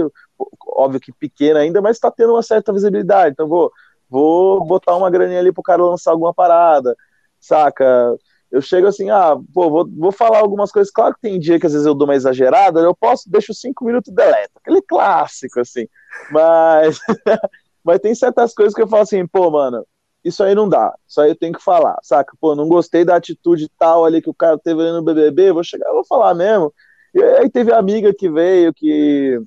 [0.67, 3.73] óbvio que pequena ainda, mas tá tendo uma certa visibilidade, então vou,
[4.09, 6.97] vou botar uma graninha ali pro cara lançar alguma parada,
[7.41, 8.17] saca?
[8.51, 11.67] Eu chego assim, ah, pô, vou, vou falar algumas coisas, claro que tem dia que
[11.67, 15.61] às vezes eu dou uma exagerada, eu posso, deixo cinco minutos e deleto, aquele clássico,
[15.61, 15.87] assim,
[16.31, 16.99] mas...
[17.85, 19.85] mas tem certas coisas que eu falo assim, pô, mano,
[20.25, 22.37] isso aí não dá, isso aí eu tenho que falar, saca?
[22.41, 25.65] Pô, não gostei da atitude tal ali que o cara teve ali no BBB, vou
[25.65, 26.73] chegar, vou falar mesmo.
[27.15, 29.39] E aí teve amiga que veio, que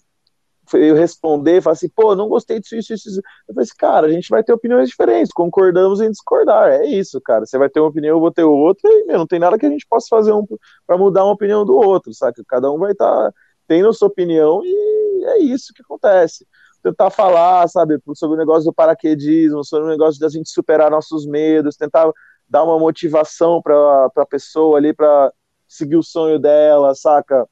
[0.73, 3.21] eu responder, falar assim, pô, não gostei disso, isso, isso, isso.
[3.47, 7.21] Eu falei assim, cara, a gente vai ter opiniões diferentes, concordamos em discordar, é isso,
[7.21, 7.45] cara.
[7.45, 9.65] Você vai ter uma opinião, eu vou ter outra, e, meu, não tem nada que
[9.65, 10.45] a gente possa fazer um,
[10.85, 12.43] para mudar uma opinião do outro, saca?
[12.47, 13.33] Cada um vai estar tá
[13.67, 16.45] tendo a sua opinião e é isso que acontece
[16.86, 21.26] tentar falar, sabe, sobre o negócio do paraquedismo, sobre o negócio da gente superar nossos
[21.26, 22.12] medos, tentar
[22.48, 25.34] dar uma motivação para a pessoa ali para
[25.67, 27.48] seguir o sonho dela, saca?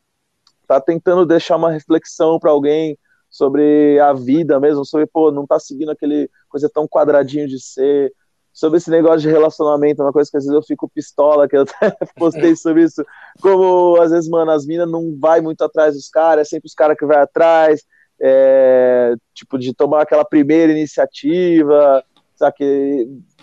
[0.67, 2.95] Tá tentando deixar uma reflexão para alguém
[3.27, 8.13] sobre a vida mesmo, sobre, pô, não tá seguindo aquele coisa tão quadradinho de ser,
[8.53, 11.63] sobre esse negócio de relacionamento, uma coisa que às vezes eu fico pistola, que eu
[11.63, 13.03] até postei sobre isso,
[13.41, 16.75] como às vezes, mano, as minas não vai muito atrás dos caras, é sempre os
[16.75, 17.81] caras que vai atrás,
[18.21, 22.03] é, tipo, de tomar aquela primeira iniciativa,
[22.35, 22.55] sabe?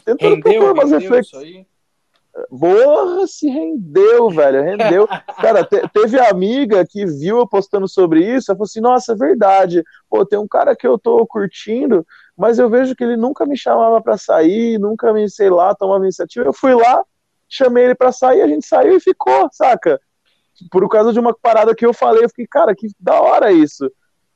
[0.05, 1.67] Tentando rendeu, propor umas reflexões.
[2.49, 5.07] Porra, se rendeu, velho, rendeu.
[5.41, 9.17] cara, te, teve amiga que viu eu postando sobre isso, ela falou assim, nossa, é
[9.17, 12.07] verdade, pô, tem um cara que eu tô curtindo,
[12.37, 16.05] mas eu vejo que ele nunca me chamava para sair, nunca me, sei lá, tomava
[16.05, 17.05] iniciativa, eu fui lá,
[17.49, 20.01] chamei ele para sair, a gente saiu e ficou, saca?
[20.71, 23.91] Por causa de uma parada que eu falei, eu fiquei, cara, que da hora isso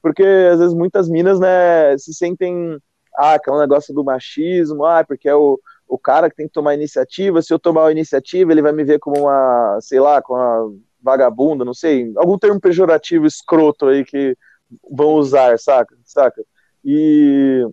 [0.05, 2.79] porque às vezes muitas minas, né, se sentem,
[3.17, 6.75] ah, aquele negócio do machismo, ah, porque é o, o cara que tem que tomar
[6.75, 10.35] iniciativa, se eu tomar a iniciativa, ele vai me ver como uma, sei lá, com
[10.35, 14.37] uma vagabunda, não sei, algum termo pejorativo escroto aí que
[14.91, 15.97] vão usar, saca?
[16.05, 16.45] Saca?
[16.85, 17.67] E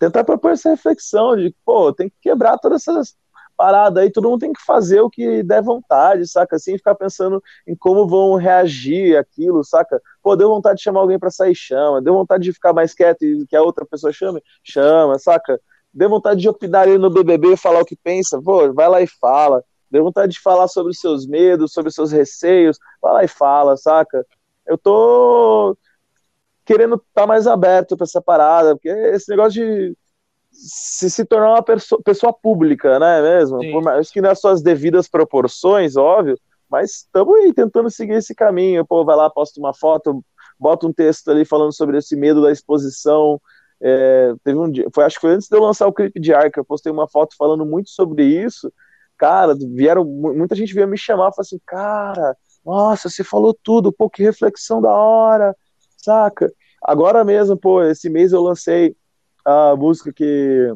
[0.00, 3.14] tentar propor essa reflexão de, pô, tem que quebrar todas essas
[3.62, 6.56] parada aí, todo mundo tem que fazer o que der vontade, saca?
[6.56, 10.02] Assim, ficar pensando em como vão reagir aquilo, saca?
[10.20, 12.02] Pô, deu vontade de chamar alguém para sair, chama.
[12.02, 15.60] Deu vontade de ficar mais quieto e que a outra pessoa chame, chama, saca?
[15.94, 19.06] Deu vontade de opinar ali no BBB falar o que pensa, pô, vai lá e
[19.06, 19.62] fala.
[19.88, 23.28] Deu vontade de falar sobre os seus medos, sobre os seus receios, vai lá e
[23.28, 24.26] fala, saca?
[24.66, 25.78] Eu tô
[26.64, 29.96] querendo estar tá mais aberto para essa parada, porque esse negócio de
[30.52, 33.60] se, se tornar uma pessoa, pessoa pública, né, mesmo?
[33.60, 33.72] Sim.
[33.72, 36.38] Por mais que nas suas devidas proporções, óbvio,
[36.70, 38.86] Mas estamos aí tentando seguir esse caminho.
[38.86, 40.24] Pô, vai lá, posta uma foto,
[40.58, 43.40] bota um texto ali falando sobre esse medo da exposição.
[43.80, 46.32] É, teve um dia, foi, acho que foi antes de eu lançar o clipe de
[46.32, 48.72] Arca, eu postei uma foto falando muito sobre isso.
[49.18, 54.08] Cara, vieram, muita gente veio me chamar, falou assim, cara, nossa, você falou tudo, pô,
[54.08, 55.54] que reflexão da hora,
[55.98, 56.52] saca?
[56.82, 58.96] Agora mesmo, pô, esse mês eu lancei
[59.44, 60.72] a música que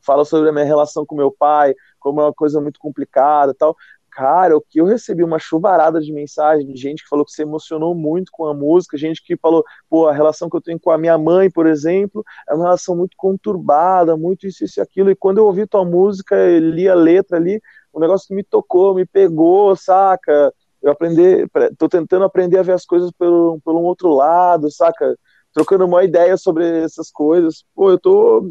[0.00, 3.76] fala sobre a minha relação com meu pai, como é uma coisa muito complicada tal.
[4.10, 7.42] Cara, o que eu recebi uma chuvarada de mensagem de gente que falou que se
[7.42, 10.90] emocionou muito com a música, gente que falou, pô, a relação que eu tenho com
[10.90, 15.10] a minha mãe, por exemplo, é uma relação muito conturbada, muito isso, isso e aquilo.
[15.10, 18.94] E quando eu ouvi tua música, li a letra ali, o negócio que me tocou,
[18.94, 20.52] me pegou, saca?
[20.82, 21.46] Eu aprendi,
[21.78, 25.16] tô tentando aprender a ver as coisas pelo, pelo um outro lado, saca?
[25.52, 27.64] Trocando uma ideia sobre essas coisas.
[27.74, 28.46] Pô, eu tô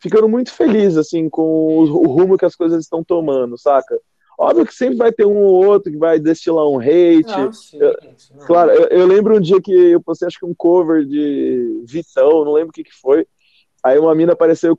[0.00, 3.98] ficando muito feliz, assim, com o, rumo que as coisas estão tomando, saca?
[4.38, 7.26] Óbvio que sempre vai ter um ou outro que vai destilar um hate.
[7.26, 7.96] Não, sim, eu,
[8.46, 12.44] claro, eu, eu, lembro um dia que eu postei, acho que um cover de Vitão,
[12.44, 13.26] não lembro o que, que foi.
[13.82, 14.76] Aí uma mina apareceu,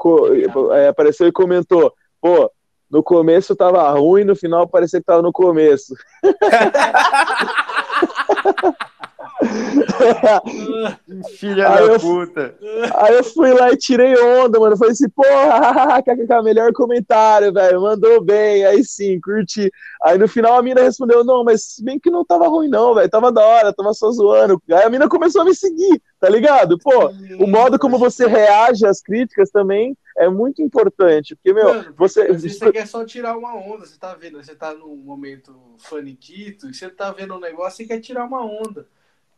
[0.74, 2.50] é, apareceu e comentou: pô,
[2.90, 5.94] no começo tava ruim, no final parecia que tava no começo.
[11.38, 12.56] Filha aí da eu, puta.
[12.96, 14.78] Aí eu fui lá e tirei onda, mano.
[14.78, 16.02] Falei assim, porra,
[16.44, 17.82] melhor comentário, velho.
[17.82, 18.66] Mandou bem.
[18.66, 19.72] Aí sim, curti.
[20.04, 23.10] Aí no final a mina respondeu, não, mas bem que não tava ruim, não, velho.
[23.10, 24.62] Tava da hora, tava só zoando.
[24.70, 26.78] Aí a mina começou a me seguir, tá ligado?
[26.80, 31.36] Pô, o modo como você reage às críticas também é muito importante.
[31.36, 32.32] Porque, meu, Mano, você.
[32.34, 36.90] Você quer só tirar uma onda, você tá vendo, você tá num momento faniquito, você
[36.90, 38.88] tá vendo um negócio e quer tirar uma onda.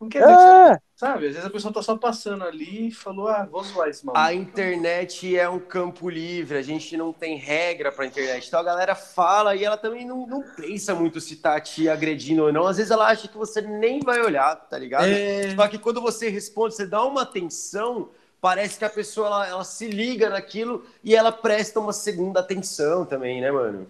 [0.02, 0.34] Não quer dizer é.
[0.34, 1.26] que você, sabe?
[1.28, 4.20] Às vezes a pessoa tá só passando ali e falou, ah, vou zoar esse maluco.
[4.20, 8.48] A internet é um campo livre, a gente não tem regra pra internet.
[8.48, 12.42] Então a galera fala e ela também não, não pensa muito se tá te agredindo
[12.42, 12.66] ou não.
[12.66, 15.06] Às vezes ela acha que você nem vai olhar, tá ligado?
[15.06, 15.54] É...
[15.54, 18.08] Só que quando você responde, você dá uma atenção,
[18.40, 23.04] parece que a pessoa ela, ela se liga naquilo e ela presta uma segunda atenção
[23.04, 23.86] também, né, mano?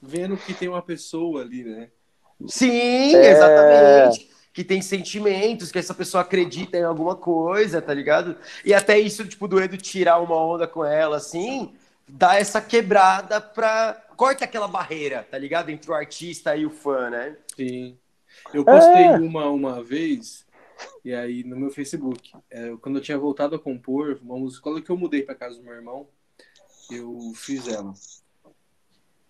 [0.00, 1.90] Vendo que tem uma pessoa ali, né?
[2.48, 3.30] Sim, é...
[3.30, 8.36] exatamente que tem sentimentos, que essa pessoa acredita em alguma coisa, tá ligado?
[8.64, 11.74] E até isso, tipo, do Edu tirar uma onda com ela, assim,
[12.08, 14.00] dá essa quebrada pra.
[14.16, 15.70] Corta aquela barreira, tá ligado?
[15.70, 17.36] Entre o artista e o fã, né?
[17.56, 17.98] Sim.
[18.52, 19.16] Eu postei é.
[19.16, 20.46] uma uma vez,
[21.04, 24.90] e aí no meu Facebook, é, quando eu tinha voltado a compor, uma música que
[24.90, 26.06] eu mudei pra casa do meu irmão,
[26.92, 27.92] eu fiz ela.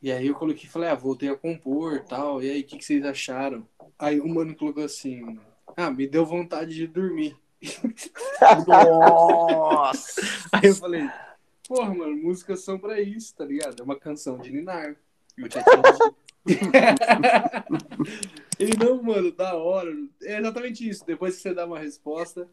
[0.04, 2.42] E aí eu coloquei, falei, ah, voltei a compor tal.
[2.42, 3.66] E aí, o que, que vocês acharam?
[3.98, 5.38] Aí o mano colocou assim,
[5.74, 7.34] ah, me deu vontade de dormir.
[8.68, 10.20] Nossa!
[10.52, 11.08] aí eu falei,
[11.66, 13.80] porra, mano, músicas são pra isso, tá ligado?
[13.80, 14.94] É uma canção de Ninar.
[15.38, 15.64] Eu tinha
[18.60, 19.90] Ele, não, mano, da hora.
[20.22, 21.02] É exatamente isso.
[21.06, 22.46] Depois que você dá uma resposta,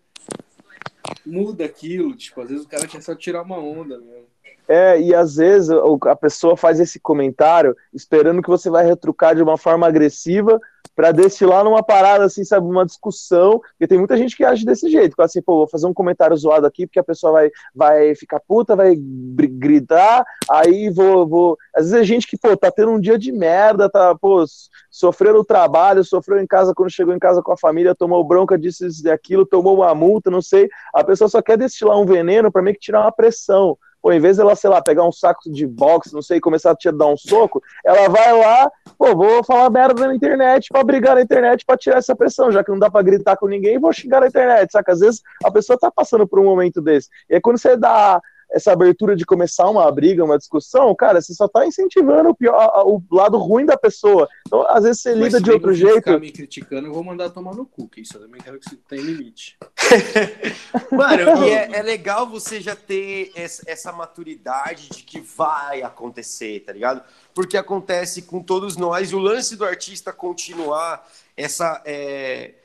[1.25, 2.15] muda aquilo.
[2.15, 4.30] Tipo, às vezes o cara quer só tirar uma onda mesmo.
[4.71, 5.69] É, e às vezes
[6.07, 10.61] a pessoa faz esse comentário esperando que você vai retrucar de uma forma agressiva
[10.95, 14.89] para destilar numa parada assim, sabe, uma discussão, porque tem muita gente que age desse
[14.89, 18.15] jeito, que assim, pô, vou fazer um comentário zoado aqui porque a pessoa vai, vai
[18.15, 22.91] ficar puta, vai gritar, aí vou, vou, às vezes é gente que, pô, tá tendo
[22.91, 24.45] um dia de merda, tá, pô,
[24.89, 28.57] sofreu no trabalho, sofreu em casa quando chegou em casa com a família, tomou bronca
[28.57, 32.49] disso e daquilo, tomou uma multa, não sei, a pessoa só quer destilar um veneno
[32.49, 35.51] para meio que tirar uma pressão, Pô, em vez dela, sei lá, pegar um saco
[35.51, 39.43] de boxe, não sei, começar a te dar um soco, ela vai lá, pô, vou
[39.43, 42.79] falar merda na internet pra brigar na internet pra tirar essa pressão, já que não
[42.79, 44.91] dá pra gritar com ninguém, vou xingar na internet, saca?
[44.91, 47.09] Às vezes a pessoa tá passando por um momento desse.
[47.29, 48.19] E aí quando você dá
[48.51, 52.83] essa abertura de começar uma briga, uma discussão, cara, você só tá incentivando o, pior,
[52.85, 54.27] o lado ruim da pessoa.
[54.45, 55.95] Então, às vezes você lida de outro jeito.
[55.95, 58.69] ficar me criticando, eu vou mandar tomar no cu, que isso eu também quero que
[58.69, 59.57] você tenha limite.
[60.91, 66.59] Mano, e é, é, legal você já ter essa, essa maturidade de que vai acontecer,
[66.65, 67.01] tá ligado?
[67.33, 71.81] Porque acontece com todos nós, e o lance do artista continuar essa.
[71.85, 72.55] É,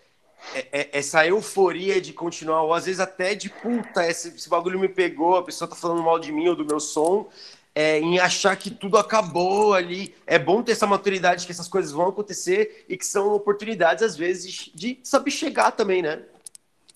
[0.93, 5.37] essa euforia de continuar, ou às vezes até de puta, esse, esse, bagulho me pegou,
[5.37, 7.29] a pessoa tá falando mal de mim ou do meu som,
[7.75, 10.15] é, em achar que tudo acabou ali.
[10.27, 14.17] É bom ter essa maturidade que essas coisas vão acontecer e que são oportunidades, às
[14.17, 16.23] vezes, de saber chegar também, né?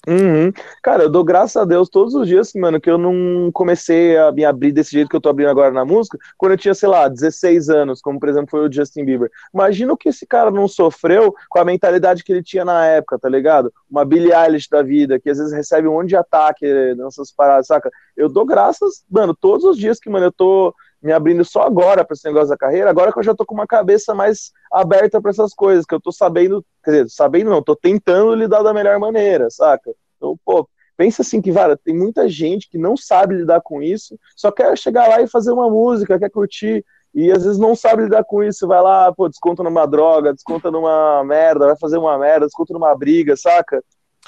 [0.09, 0.51] Uhum.
[0.83, 4.33] Cara, eu dou graças a Deus todos os dias, mano, que eu não comecei a
[4.33, 6.89] me abrir desse jeito que eu tô abrindo agora na música, quando eu tinha, sei
[6.89, 9.31] lá, 16 anos, como por exemplo foi o Justin Bieber.
[9.53, 13.19] Imagina o que esse cara não sofreu com a mentalidade que ele tinha na época,
[13.19, 13.73] tá ligado?
[13.91, 17.67] Uma Billie Eilish da vida, que às vezes recebe um monte de ataque nessas paradas,
[17.67, 17.91] saca?
[18.17, 22.05] Eu dou graças, mano, todos os dias que, mano, eu tô me abrindo só agora
[22.05, 25.21] para esse negócio da carreira, agora que eu já tô com uma cabeça mais aberta
[25.21, 28.75] para essas coisas, que eu tô sabendo, quer dizer, sabendo não, tô tentando lidar da
[28.75, 29.91] melhor maneira, saca?
[30.17, 34.19] Então, pô, pensa assim que, cara, tem muita gente que não sabe lidar com isso,
[34.37, 36.85] só quer chegar lá e fazer uma música, quer curtir,
[37.15, 40.71] e às vezes não sabe lidar com isso, vai lá, pô, desconta numa droga, desconta
[40.71, 43.83] numa merda, vai fazer uma merda, desconta numa briga, saca?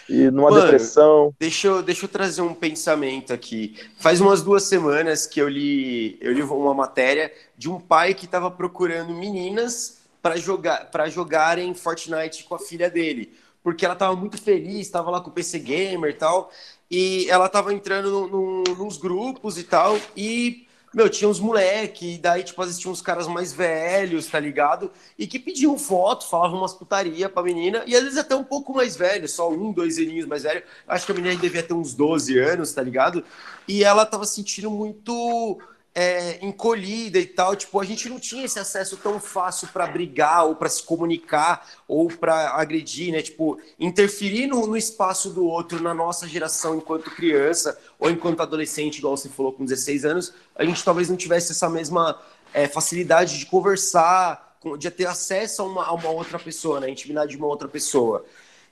[0.09, 1.35] E numa Mano, depressão.
[1.39, 3.77] Deixa eu, deixa eu trazer um pensamento aqui.
[3.99, 8.25] Faz umas duas semanas que eu li, eu li uma matéria de um pai que
[8.25, 13.33] estava procurando meninas para jogar para jogarem Fortnite com a filha dele.
[13.63, 16.51] Porque ela estava muito feliz, estava lá com o PC Gamer e tal.
[16.91, 19.99] E ela estava entrando no, no, nos grupos e tal.
[20.17, 24.91] E meu, tinha uns moleque, e daí, tipo, às uns caras mais velhos, tá ligado?
[25.19, 28.75] E que pediam foto, falavam umas putaria pra menina, e às vezes até um pouco
[28.75, 30.63] mais velho, só um, dois aninhos mais velho.
[30.87, 33.25] Acho que a menina devia ter uns 12 anos, tá ligado?
[33.67, 35.61] E ela tava sentindo muito
[35.95, 40.47] é, encolhida e tal, tipo, a gente não tinha esse acesso tão fácil para brigar
[40.47, 43.21] ou para se comunicar ou para agredir, né?
[43.21, 48.99] Tipo, interferir no, no, espaço do outro na nossa geração enquanto criança ou enquanto adolescente,
[48.99, 52.19] igual você falou com 16 anos, a gente talvez não tivesse essa mesma
[52.55, 56.87] é, facilidade de conversar, de ter acesso a uma, a uma outra pessoa, né?
[56.87, 58.25] A intimidade de uma outra pessoa.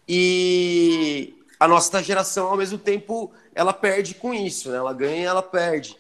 [0.09, 4.79] E a nossa geração, ao mesmo tempo, ela perde com isso, né?
[4.79, 6.00] Ela ganha e ela perde.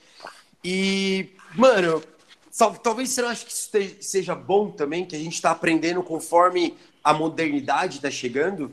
[0.62, 2.02] E, mano,
[2.82, 3.70] talvez você não ache que isso
[4.00, 8.70] seja bom também, que a gente está aprendendo conforme a modernidade está chegando?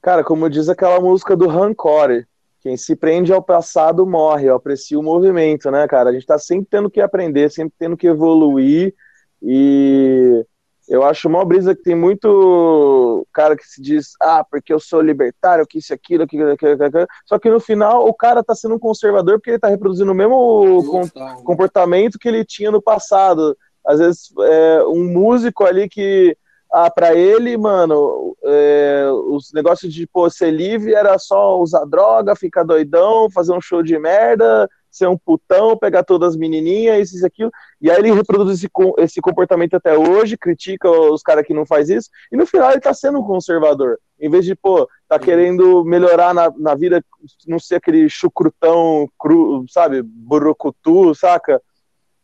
[0.00, 2.26] Cara, como diz aquela música do Rancore,
[2.60, 6.10] quem se prende ao passado morre, eu aprecio o movimento, né, cara?
[6.10, 8.94] A gente está sempre tendo que aprender, sempre tendo que evoluir
[9.42, 10.44] e
[10.88, 15.00] eu acho uma brisa que tem muito cara que se diz, ah, porque eu sou
[15.00, 17.06] libertário, que isso, aquilo, aquilo, aquilo, aquilo.
[17.24, 20.14] Só que no final o cara tá sendo um conservador porque ele tá reproduzindo o
[20.14, 23.56] mesmo com, comportamento que ele tinha no passado.
[23.86, 26.36] Às vezes, é, um músico ali que,
[26.70, 32.36] ah, pra ele, mano, é, os negócios de pô, ser livre era só usar droga,
[32.36, 37.24] ficar doidão, fazer um show de merda, ser um putão, pegar todas as menininhas, isso
[37.24, 37.50] e aquilo.
[37.80, 41.90] E aí ele reproduz esse, esse comportamento até hoje, critica os caras que não faz
[41.90, 43.98] isso, e no final ele tá sendo um conservador.
[44.20, 47.04] Em vez de, pô, tá querendo melhorar na, na vida,
[47.46, 51.60] não ser aquele chucrutão, cru, sabe, burucutu, saca?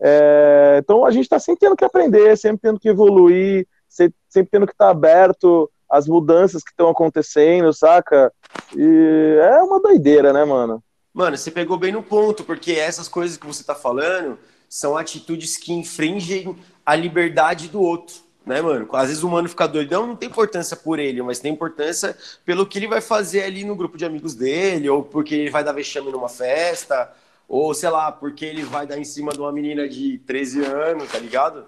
[0.00, 4.66] É, então a gente tá sempre tendo que aprender, sempre tendo que evoluir, sempre tendo
[4.66, 8.33] que estar tá aberto às mudanças que estão acontecendo, saca?
[8.76, 10.80] E é uma doideira, né, mano?
[11.12, 15.57] Mano, você pegou bem no ponto, porque essas coisas que você tá falando são atitudes
[15.57, 18.14] que infringem a liberdade do outro,
[18.46, 18.88] né, mano?
[18.92, 22.64] Às vezes o humano fica doidão, não tem importância por ele, mas tem importância pelo
[22.64, 25.73] que ele vai fazer ali no grupo de amigos dele, ou porque ele vai dar
[25.73, 27.12] vexame numa festa,
[27.49, 31.11] ou sei lá, porque ele vai dar em cima de uma menina de 13 anos,
[31.11, 31.66] tá ligado?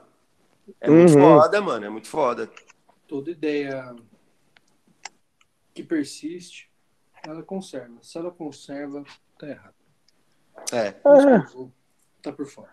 [0.81, 1.39] É muito uhum.
[1.39, 2.49] foda, mano, é muito foda.
[3.09, 3.95] Toda ideia
[5.75, 6.71] que persiste,
[7.27, 7.97] ela conserva.
[8.01, 9.03] Se ela conserva,
[9.43, 9.75] tá errado.
[10.73, 10.87] É.
[10.87, 10.95] é.
[12.23, 12.71] Tá por fora.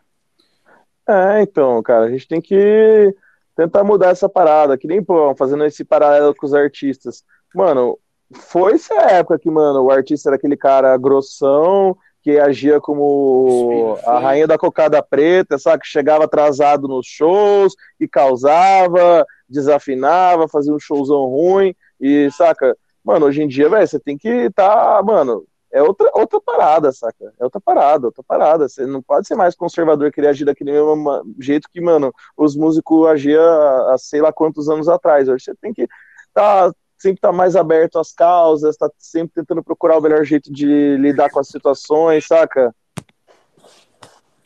[1.08, 3.15] É, então, cara, a gente tem que
[3.55, 7.23] tentar mudar essa parada, que nem, pô, fazendo esse paralelo com os artistas.
[7.53, 7.97] Mano,
[8.32, 14.19] foi essa época que, mano, o artista era aquele cara grossão, que agia como a
[14.19, 15.82] rainha da cocada preta, sabe?
[15.82, 22.77] Que chegava atrasado nos shows e causava, desafinava, fazia um showzão ruim e, saca?
[23.03, 26.91] Mano, hoje em dia, velho, você tem que estar, tá, mano, é outra, outra parada,
[26.91, 27.34] saca?
[27.39, 28.67] É outra parada, outra parada.
[28.67, 33.08] Você não pode ser mais conservador querer agir daquele mesmo jeito que, mano, os músicos
[33.08, 33.43] agiam
[33.89, 35.29] há sei lá quantos anos atrás.
[35.29, 35.88] Hoje você tem que
[36.34, 40.51] tá, sempre estar tá mais aberto às causas, tá sempre tentando procurar o melhor jeito
[40.51, 42.73] de lidar com as situações, saca?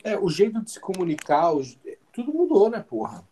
[0.02, 1.52] É, o jeito de se comunicar,
[2.12, 3.24] tudo mudou, né, porra?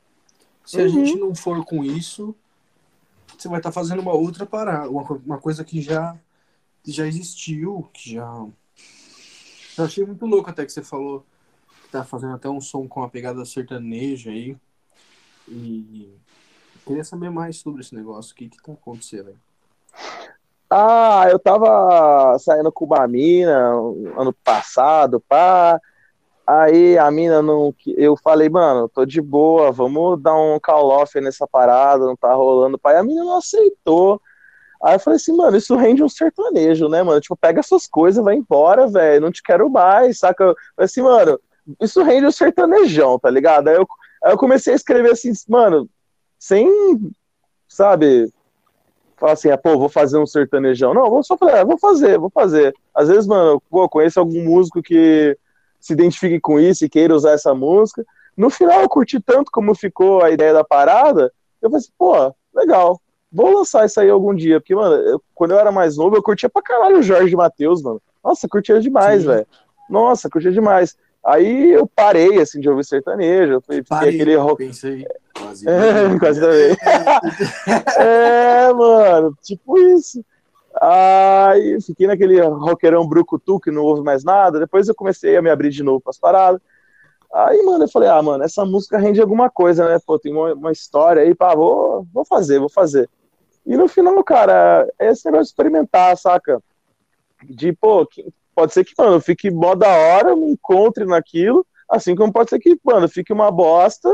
[0.64, 0.84] Se uhum.
[0.84, 2.34] a gente não for com isso,
[3.36, 6.16] você vai estar tá fazendo uma outra parada, uma, uma coisa que já
[6.82, 8.46] que já existiu, que já.
[9.78, 11.24] Eu achei muito louco até que você falou
[11.82, 14.56] que tá fazendo até um som com uma pegada sertaneja aí.
[15.48, 16.10] E
[16.86, 19.36] queria saber mais sobre esse negócio, o que que tá acontecendo aí.
[20.70, 23.68] Ah, eu tava saindo com uma mina
[24.16, 25.78] ano passado, pá.
[26.46, 27.74] Aí a mina não.
[27.86, 32.32] Eu falei, mano, tô de boa, vamos dar um call off nessa parada, não tá
[32.34, 32.96] rolando, pai.
[32.96, 34.20] A mina não aceitou.
[34.82, 37.20] Aí eu falei assim, mano, isso rende um sertanejo, né, mano?
[37.20, 40.42] Tipo, pega essas coisas, vai embora, velho, não te quero mais, saca?
[40.42, 41.40] Eu falei assim, mano,
[41.80, 43.68] isso rende um sertanejão, tá ligado?
[43.68, 43.86] Aí eu,
[44.24, 45.88] aí eu comecei a escrever assim, mano,
[46.36, 46.68] sem,
[47.68, 48.32] sabe,
[49.16, 50.92] falar assim, ah, pô, vou fazer um sertanejão.
[50.92, 52.74] Não, vou só falar, ah, vou fazer, vou fazer.
[52.92, 55.38] Às vezes, mano, pô, conheço algum músico que
[55.78, 58.04] se identifique com isso e queira usar essa música.
[58.36, 62.34] No final eu curti tanto como ficou a ideia da parada, eu falei assim, pô,
[62.52, 63.00] legal,
[63.32, 66.22] vou lançar isso aí algum dia, porque, mano, eu, quando eu era mais novo, eu
[66.22, 68.00] curtia pra caralho o Jorge Matheus, mano.
[68.22, 69.46] Nossa, curtia demais, velho.
[69.88, 70.96] Nossa, curtia demais.
[71.24, 74.66] Aí eu parei, assim, de ouvir sertanejo, eu fiquei Parei, aquele rock...
[74.66, 75.06] Pensei.
[75.38, 75.68] Quase.
[75.68, 76.76] É, quase também.
[77.98, 80.24] é, mano, tipo isso.
[80.80, 84.58] Aí fiquei naquele roqueirão brucutu que não ouve mais nada.
[84.58, 86.60] Depois eu comecei a me abrir de novo para as paradas.
[87.32, 89.98] Aí, mano, eu falei, ah, mano, essa música rende alguma coisa, né?
[90.04, 93.08] Pô, tem uma, uma história aí, pá, vou, vou fazer, vou fazer.
[93.64, 96.62] E no final, cara, é esse negócio de experimentar, saca?
[97.44, 98.06] De, pô,
[98.54, 102.58] pode ser que, mano, fique mó da hora, me encontre naquilo, assim como pode ser
[102.58, 104.10] que, mano, fique uma bosta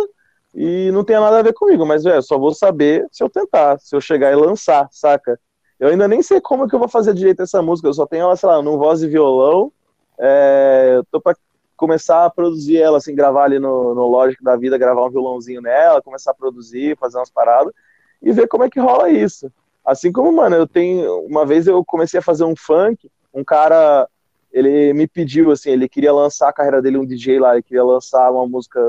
[0.55, 3.79] e não tenha nada a ver comigo, mas, velho, só vou saber se eu tentar,
[3.79, 5.39] se eu chegar e lançar, saca?
[5.79, 8.23] Eu ainda nem sei como que eu vou fazer direito essa música, eu só tenho
[8.23, 9.73] ela, sei lá, num voz e violão,
[10.19, 11.35] é, eu tô pra
[11.77, 15.63] começar a produzir ela, assim, gravar ali no, no Logic da vida, gravar um violãozinho
[15.63, 17.73] nela, começar a produzir, fazer umas paradas,
[18.23, 19.51] e ver como é que rola isso.
[19.85, 24.09] Assim como, mano, eu tenho, uma vez eu comecei a fazer um funk, um cara,
[24.53, 27.85] ele me pediu, assim, ele queria lançar a carreira dele, um DJ lá, ele queria
[27.85, 28.81] lançar uma música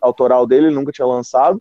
[0.00, 1.60] autoral dele, ele nunca tinha lançado,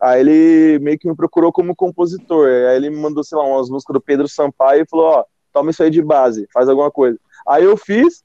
[0.00, 2.46] Aí ele meio que me procurou como compositor.
[2.46, 5.70] Aí ele me mandou, sei lá, umas músicas do Pedro Sampaio e falou: Ó, toma
[5.70, 7.18] isso aí de base, faz alguma coisa.
[7.48, 8.22] Aí eu fiz,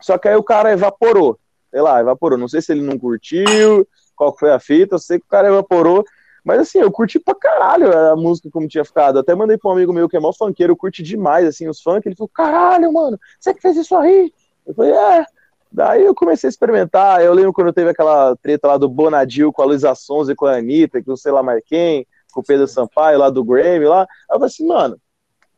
[0.00, 1.38] só que aí o cara evaporou.
[1.70, 2.38] Sei lá, evaporou.
[2.38, 5.48] Não sei se ele não curtiu, qual foi a fita, eu sei que o cara
[5.48, 6.04] evaporou.
[6.44, 9.18] Mas assim, eu curti pra caralho a música como tinha ficado.
[9.18, 12.06] Até mandei pra um amigo meu que é mó funkeiro, curte demais, assim, os funk.
[12.06, 14.32] Ele falou: caralho, mano, você que fez isso aí?
[14.66, 15.24] Eu falei: é.
[15.70, 17.22] Daí eu comecei a experimentar.
[17.24, 20.44] Eu lembro quando teve aquela treta lá do Bonadil com a Luísa Sonza e com
[20.44, 24.02] a Anitta, com sei lá mais quem, com o Pedro Sampaio lá do Grammy lá.
[24.02, 25.00] Aí eu falei assim, mano,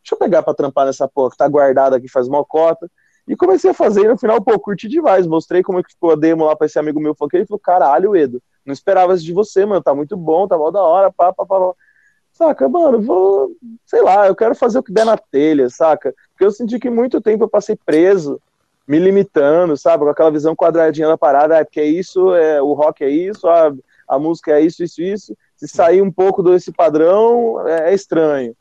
[0.00, 2.88] deixa eu pegar pra trampar nessa porra que tá guardada aqui faz uma cota.
[3.26, 5.26] E comecei a fazer, e no final, pô, curti demais.
[5.26, 7.42] Mostrei como é que ficou a demo lá pra esse amigo meu funkeiro.
[7.42, 9.82] Ele falou, caralho, Edo, não esperava isso de você, mano.
[9.82, 11.72] Tá muito bom, tá mó da hora, pá, pá, pá, pá.
[12.32, 13.52] Saca, mano, vou,
[13.86, 16.12] sei lá, eu quero fazer o que der na telha, saca?
[16.32, 18.40] Porque eu senti que muito tempo eu passei preso
[18.86, 20.04] me limitando, sabe?
[20.04, 23.48] Com aquela visão quadradinha da parada, é porque é isso, é, o rock é isso,
[23.48, 23.72] a,
[24.08, 25.36] a música é isso, isso, isso.
[25.56, 28.54] Se sair um pouco desse padrão, é, é estranho.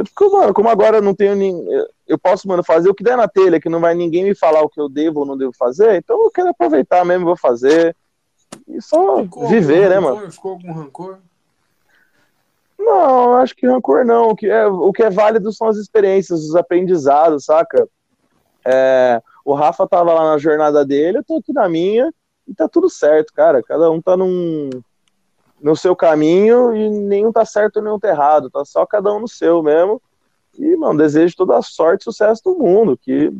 [0.00, 1.54] Eu fico, mano, como agora eu não tenho nem.
[2.08, 4.62] Eu posso, mano, fazer o que der na telha, que não vai ninguém me falar
[4.62, 7.94] o que eu devo ou não devo fazer, então eu quero aproveitar mesmo, vou fazer.
[8.66, 10.14] E só Ficou viver, né, rancor?
[10.14, 10.32] mano?
[10.32, 11.18] Ficou algum rancor?
[12.78, 14.30] Não, acho que rancor não.
[14.30, 17.86] O que é, o que é válido são as experiências, os aprendizados, saca?
[18.64, 22.10] É, o Rafa tava lá na jornada dele, eu tô aqui na minha,
[22.48, 23.62] e tá tudo certo, cara.
[23.62, 24.70] Cada um tá num,
[25.62, 29.28] no seu caminho e nenhum tá certo nenhum tá errado, tá só cada um no
[29.28, 30.00] seu mesmo.
[30.58, 33.32] E, mano, desejo toda a sorte e sucesso do mundo, que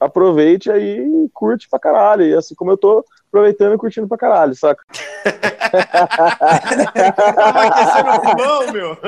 [0.00, 2.24] aproveite aí e curte pra caralho.
[2.24, 4.82] E assim como eu tô aproveitando e curtindo pra caralho, saca?
[7.34, 8.98] Tava aquecendo o pulmão, meu.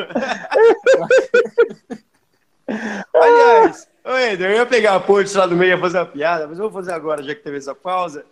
[3.15, 6.07] Aliás, ô Eder, eu ia pegar a ponte lá do meio e ia fazer uma
[6.07, 8.25] piada, mas eu vou fazer agora, já que teve essa pausa,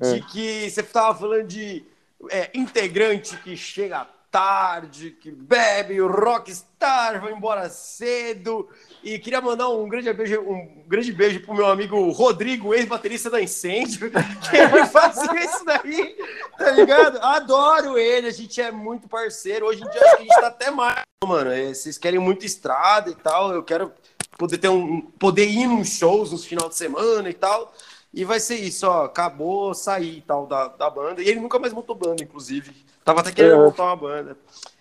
[0.00, 0.20] de É.
[0.20, 1.84] que você tava falando de
[2.28, 8.68] é, integrante que chega tarde, que bebe, o rockstar, vai embora cedo.
[9.02, 13.40] E queria mandar um grande beijo, um grande beijo pro meu amigo Rodrigo, ex-baterista da
[13.40, 14.10] Incêndio,
[14.50, 16.16] que vai fazer isso daí,
[16.56, 17.18] tá ligado?
[17.18, 19.66] Adoro ele, a gente é muito parceiro.
[19.66, 21.50] Hoje em dia acho que a gente tá até mais, mano.
[21.50, 23.52] é, Vocês querem muito estrada e tal.
[23.52, 23.92] Eu quero
[24.38, 25.00] poder ter um.
[25.00, 27.74] poder ir nos shows nos final de semana e tal.
[28.12, 29.04] E vai ser isso, ó.
[29.04, 31.22] Acabou sair e tal da, da banda.
[31.22, 32.72] E ele nunca mais montou banda, inclusive.
[33.04, 33.64] Tava até querendo Uhum.
[33.66, 34.36] montar uma banda.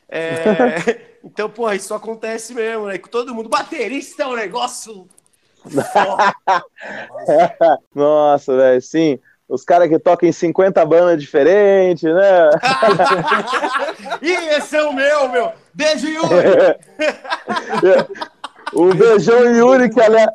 [0.10, 2.98] É, então, porra, isso acontece mesmo, né?
[2.98, 3.48] Com todo mundo.
[3.48, 5.08] Baterista é um negócio.
[7.94, 9.20] Nossa, velho, sim.
[9.48, 12.50] Os caras que tocam em 50 bandas diferentes, né?
[14.22, 15.52] Ih, esse é o meu, meu.
[15.74, 16.28] Beijo, Yuri.
[18.76, 20.30] um beijão, Yuri, que aliás.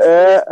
[0.00, 0.44] É.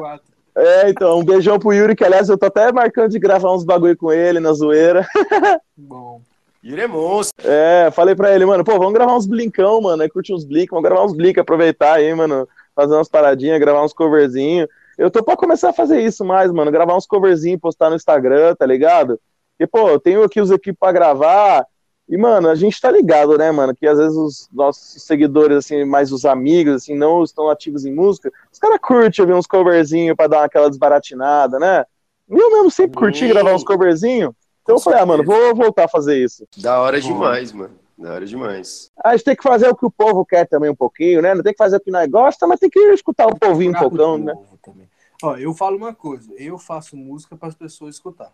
[0.58, 3.64] É, então, um beijão pro Yuri, que aliás eu tô até marcando de gravar uns
[3.64, 5.06] bagulho com ele na zoeira.
[5.76, 6.20] Bom.
[6.64, 7.48] Yuri é monstro.
[7.48, 10.02] É, falei pra ele, mano, pô, vamos gravar uns blinkão, mano.
[10.02, 12.48] Aí curte uns blink, vamos gravar uns blink, aproveitar aí, mano.
[12.74, 14.68] Fazer umas paradinhas, gravar uns coverzinhos.
[14.98, 16.72] Eu tô pra começar a fazer isso mais, mano.
[16.72, 19.20] Gravar uns coverzinhos, postar no Instagram, tá ligado?
[19.60, 21.64] E, pô, eu tenho aqui os equipes pra gravar.
[22.08, 23.76] E, mano, a gente tá ligado, né, mano?
[23.76, 27.92] Que às vezes os nossos seguidores, assim, mais os amigos, assim, não estão ativos em
[27.92, 28.32] música.
[28.50, 31.84] Os caras curtem ouvir uns coverzinhos pra dar aquela desbaratinada, né?
[32.28, 33.28] Eu mesmo sempre curti Sim.
[33.28, 34.32] gravar uns coverzinhos.
[34.62, 36.46] Então eu falei, ah, mano, vou voltar a fazer isso.
[36.58, 37.74] Da hora demais, mano.
[37.96, 38.90] Da hora demais.
[39.04, 41.34] A gente tem que fazer o que o povo quer também um pouquinho, né?
[41.34, 43.74] Não tem que fazer o que nós gosta, mas tem que escutar o povinho um
[43.74, 44.32] poucão, né?
[44.32, 44.88] povo também.
[45.22, 48.32] Ó, eu falo uma coisa, eu faço música para as pessoas escutar.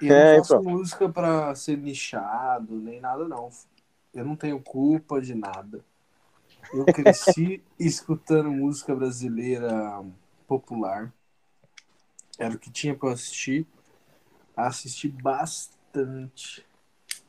[0.00, 0.72] Eu É, não faço então.
[0.72, 3.50] música para ser nichado, nem nada não.
[4.14, 5.84] Eu não tenho culpa de nada.
[6.72, 10.02] Eu cresci escutando música brasileira
[10.46, 11.12] popular.
[12.38, 13.66] Era o que tinha para assistir.
[14.56, 16.66] Assisti bastante.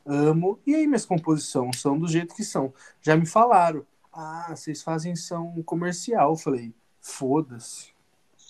[0.04, 0.58] Amo.
[0.66, 2.72] E aí minhas composições são do jeito que são.
[3.00, 3.86] Já me falaram.
[4.12, 6.32] Ah, vocês fazem som comercial.
[6.32, 7.92] Eu falei, foda-se.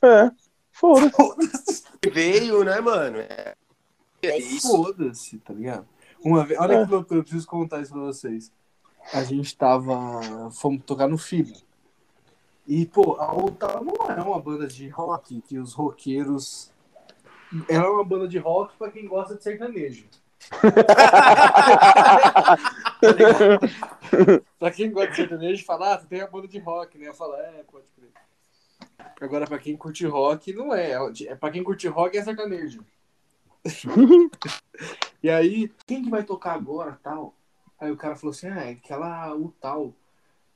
[0.02, 0.30] É,
[0.72, 1.10] foda.
[1.10, 1.82] Foda-se.
[2.12, 3.18] Veio, né, mano?
[3.18, 3.56] É,
[4.22, 4.68] é isso.
[4.68, 5.86] Foda-se, tá ligado?
[6.24, 6.84] Uma vez, olha É.
[6.84, 8.52] que loucura, eu preciso contar isso pra vocês.
[9.12, 10.50] A gente tava.
[10.50, 11.56] Fomos tocar no filme.
[12.66, 16.70] E, pô, a Outal não é uma banda de rock que os roqueiros.
[17.68, 20.04] Ela é uma banda de rock pra quem gosta de sertanejo.
[20.50, 20.68] Tá
[24.58, 27.08] pra quem gosta de sertanejo, fala, ah, tu tem a banda de rock, né?
[27.08, 28.10] Eu falo, é, pode crer.
[29.20, 30.92] Agora, pra quem curte rock, não é.
[31.26, 32.84] É pra quem curte rock é sertanejo.
[35.22, 37.34] E aí, quem que vai tocar agora, tal?
[37.80, 39.92] Aí o cara falou assim, ah, é aquela o tal,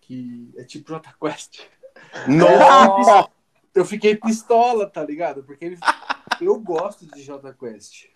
[0.00, 1.62] que é tipo J Quest.
[2.28, 3.28] Nossa!
[3.74, 5.42] Eu fiquei pistola, tá ligado?
[5.42, 5.78] Porque ele-
[6.40, 8.06] eu gosto de J Quest.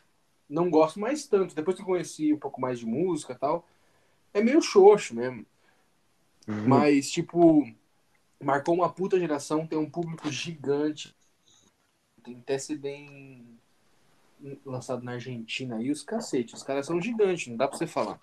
[0.49, 1.55] Não gosto mais tanto.
[1.55, 3.67] Depois que eu conheci um pouco mais de música e tal,
[4.33, 5.45] é meio xoxo mesmo.
[6.69, 7.67] Mas, tipo,
[8.41, 11.17] marcou uma puta geração, tem um público gigante.
[12.23, 13.59] Tem até CD em-
[14.65, 16.55] lançado na Argentina aí, os cacete.
[16.55, 18.19] Os caras são gigantes, não dá pra você falar.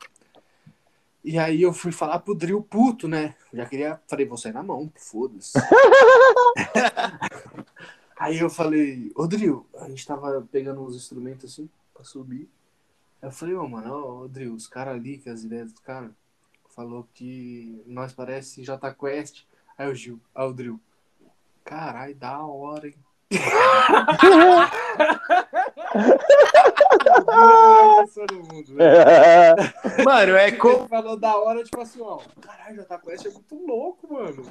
[1.23, 3.35] E aí eu fui falar pro Drill puto, né?
[3.53, 4.01] Já queria.
[4.07, 5.53] Falei, vou sair na mão, foda-se.
[8.19, 12.49] aí eu falei, ô Drill, a gente tava pegando uns instrumentos assim pra subir.
[13.21, 16.11] Aí eu falei, ô mano, ô Drill, os caras ali, que as ideias dos caras,
[16.75, 19.45] falou que nós parece J Quest.
[19.77, 20.79] Aí o Gil, aí o Drill.
[21.63, 22.95] Caralho, da hora, hein?
[28.33, 28.73] Mundo.
[30.05, 30.87] Mano, é Ele como.
[30.87, 32.19] falou da hora, tipo assim, ó.
[32.41, 34.43] Caralho, Jota Quest é muito louco, mano.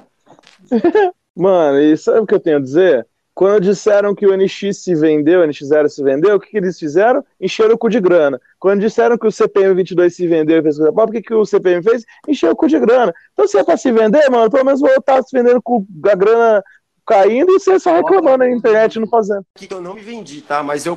[1.35, 3.07] Mano, e sabe o que eu tenho a dizer?
[3.35, 6.77] Quando disseram que o NX se vendeu, o NX0 se vendeu, o que, que eles
[6.77, 7.25] fizeram?
[7.41, 8.39] Encheram o cu de grana.
[8.59, 11.43] Quando disseram que o CPM22 se vendeu e fez coisa boa, o que, que o
[11.43, 12.05] CPM fez?
[12.27, 13.11] Encheu o cu de grana.
[13.33, 16.15] Então, se é pra se vender, mano, pelo menos vou estar se vendendo com a
[16.15, 16.63] grana
[17.07, 19.43] caindo e você só reclamando na internet não fazendo.
[19.55, 20.61] que eu não me vendi, tá?
[20.61, 20.95] Mas eu.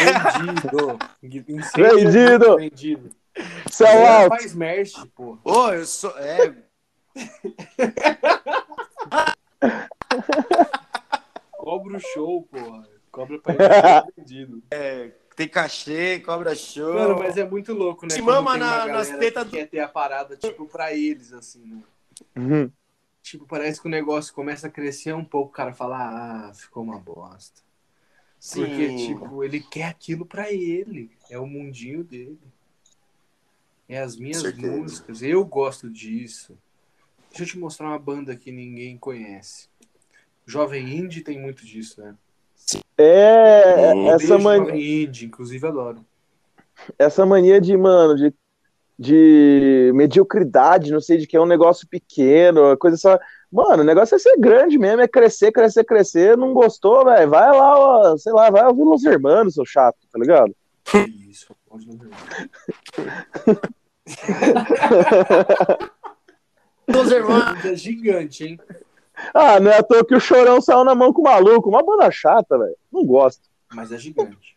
[0.00, 0.98] Vendido.
[1.76, 2.56] Vendido.
[2.56, 3.10] Vendido.
[3.36, 4.28] Ele alto.
[4.30, 5.38] faz merch, pô.
[5.44, 6.16] Ô, eu sou.
[6.18, 6.54] É.
[11.56, 12.88] Cobra o show, porra.
[13.10, 13.60] Cobra pra ele
[14.16, 14.62] vendido.
[15.36, 16.94] Tem cachê, cobra show.
[16.94, 18.14] Mano, mas é muito louco, né?
[18.14, 21.82] Se mama na- nas tetas que Quer ter a parada, tipo, pra eles, assim, né?
[22.36, 22.70] Uhum.
[23.22, 26.82] Tipo, parece que o negócio começa a crescer um pouco, o cara fala, ah, ficou
[26.82, 27.62] uma bosta.
[28.40, 28.64] Sim.
[28.64, 31.10] Porque, tipo, ele quer aquilo pra ele.
[31.28, 32.38] É o mundinho dele.
[33.86, 35.20] É as minhas músicas.
[35.22, 36.56] Eu gosto disso.
[37.28, 39.68] Deixa eu te mostrar uma banda que ninguém conhece.
[40.46, 42.16] Jovem Indie tem muito disso, né?
[42.96, 44.08] É, Hum.
[44.08, 46.04] essa, Beijo, mania, Jovem Indie, inclusive adoro.
[46.98, 48.34] essa mania de, mano, de,
[48.98, 53.18] de mediocridade, não sei de que é um negócio pequeno, coisa só.
[53.50, 56.36] Mano, o negócio é ser grande mesmo, é crescer, crescer, crescer.
[56.36, 57.28] Não gostou, velho?
[57.28, 60.54] Vai lá, ó, sei lá, vai ouvir Los Hermanos, seu chato, tá ligado?
[61.28, 62.10] Isso, pode não ver.
[66.86, 67.64] Dos irmãos.
[67.64, 68.60] É gigante, hein?
[69.34, 71.68] Ah, não é à toa que o chorão saiu na mão com o maluco.
[71.68, 72.76] Uma banda chata, velho.
[72.90, 73.48] Não gosto.
[73.72, 74.56] Mas é gigante.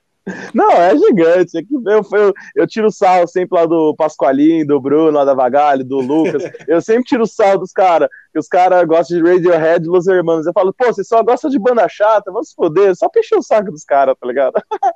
[0.54, 1.58] Não, é gigante.
[1.58, 5.34] É que eu, eu, eu tiro sarro sempre lá do Pascoalinho, do Bruno, lá da
[5.34, 6.44] Vagalho, do Lucas.
[6.68, 8.10] Eu sempre tiro sarro dos caras.
[8.32, 10.46] Que os caras gostam de Radiohead e Los Hermanos.
[10.46, 12.96] Eu falo, pô, você só gosta de banda chata, vamos se foder.
[12.96, 14.54] Só encher o saco dos caras, tá ligado?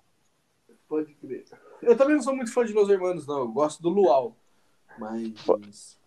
[0.88, 1.44] Pode crer.
[1.82, 3.40] Eu também não sou muito fã de Los Hermanos, não.
[3.40, 4.36] Eu gosto do Luau.
[4.98, 5.98] Mas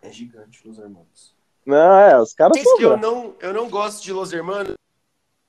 [0.00, 1.34] é gigante Los Hermanos.
[1.64, 2.78] Não, é, os caras Isso são.
[2.78, 4.74] que eu não, eu não gosto de Los Hermanos.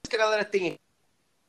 [0.08, 0.76] que a galera tem.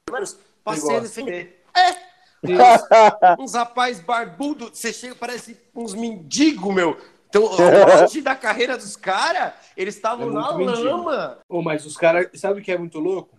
[0.08, 1.00] Hermanos, passei gosta.
[1.00, 1.63] defender.
[1.74, 2.56] Tem-
[3.38, 7.00] Uns rapaz barbudo, você chega, parece uns mendigos, meu.
[7.28, 10.82] Então, o auge da carreira dos caras, eles estavam É na mendigo.
[10.82, 11.38] lama.
[11.48, 13.36] Ô, mas os caras, sabe o que é muito louco?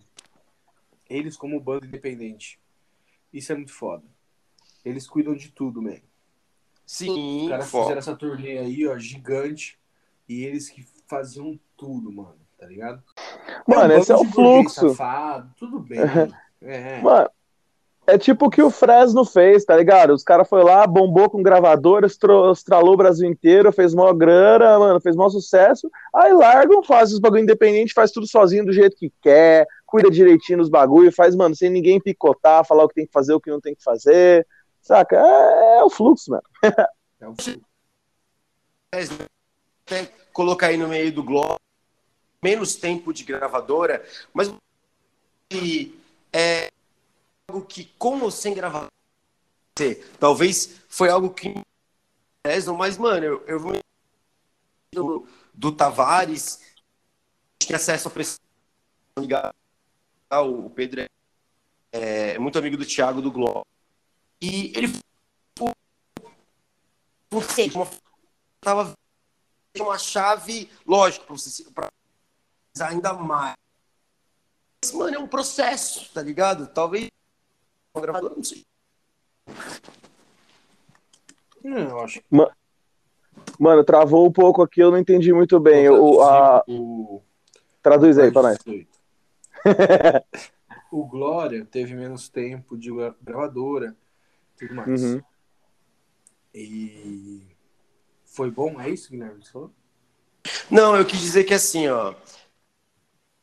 [1.09, 2.59] Eles, como banda independente.
[3.31, 4.03] Isso é muito foda.
[4.83, 5.97] Eles cuidam de tudo, man.
[6.85, 7.83] Sim, Os caras foda.
[7.83, 9.79] fizeram essa turnê aí, ó, gigante.
[10.27, 12.35] E eles que faziam tudo, mano.
[12.57, 13.01] Tá ligado?
[13.67, 14.89] Mano, um esse é o fluxo.
[14.89, 15.99] Safado, tudo bem.
[16.61, 16.99] É.
[17.01, 17.29] Mano,
[18.07, 20.13] É tipo o que o Fresno fez, tá ligado?
[20.13, 25.01] Os caras foi lá, bombou com gravadora, estralou o Brasil inteiro, fez mó grana, mano,
[25.01, 25.89] fez mó sucesso.
[26.13, 30.59] Aí largam, faz os bagulho independente, faz tudo sozinho do jeito que quer, cuida direitinho
[30.59, 33.49] dos bagulho, faz, mano, sem ninguém picotar, falar o que tem que fazer, o que
[33.49, 34.45] não tem que fazer.
[34.81, 35.17] Saca?
[35.17, 36.43] É, é o fluxo, mano.
[37.19, 37.61] é o fluxo.
[39.87, 41.59] Até colocar aí no meio do globo
[42.41, 44.53] menos tempo de gravadora, mas
[46.31, 46.69] é
[47.49, 48.89] algo que com ou sem gravadora
[50.19, 51.53] talvez foi algo que
[52.77, 53.73] mas mano, eu, eu vou
[54.93, 56.59] do, do Tavares
[57.59, 58.39] tinha acesso a pressão
[60.43, 61.09] o Pedro é,
[61.91, 63.65] é, muito amigo do Thiago do Globo.
[64.41, 64.87] E ele
[67.31, 67.69] você
[68.61, 68.93] tava
[69.79, 71.35] uma chave lógico
[71.73, 71.89] para
[72.79, 73.55] ainda mais.
[74.83, 76.67] Mas, mano é um processo tá ligado?
[76.67, 77.09] Talvez
[78.01, 78.63] gravador não sei
[81.63, 82.21] não, eu acho
[83.59, 85.89] Mano, travou um pouco aqui, eu não entendi muito bem.
[85.89, 86.63] O, a...
[86.67, 87.21] o...
[87.81, 88.57] Traduz aí para nós.
[90.91, 92.89] o Glória teve menos tempo de
[93.21, 93.95] gravadora,
[94.57, 95.03] tudo mais.
[95.03, 95.21] Uhum.
[96.53, 97.43] E
[98.25, 99.43] foi bom, é isso, Guilherme?
[99.43, 99.71] Você falou?
[100.69, 102.13] Não, eu quis dizer que assim, ó.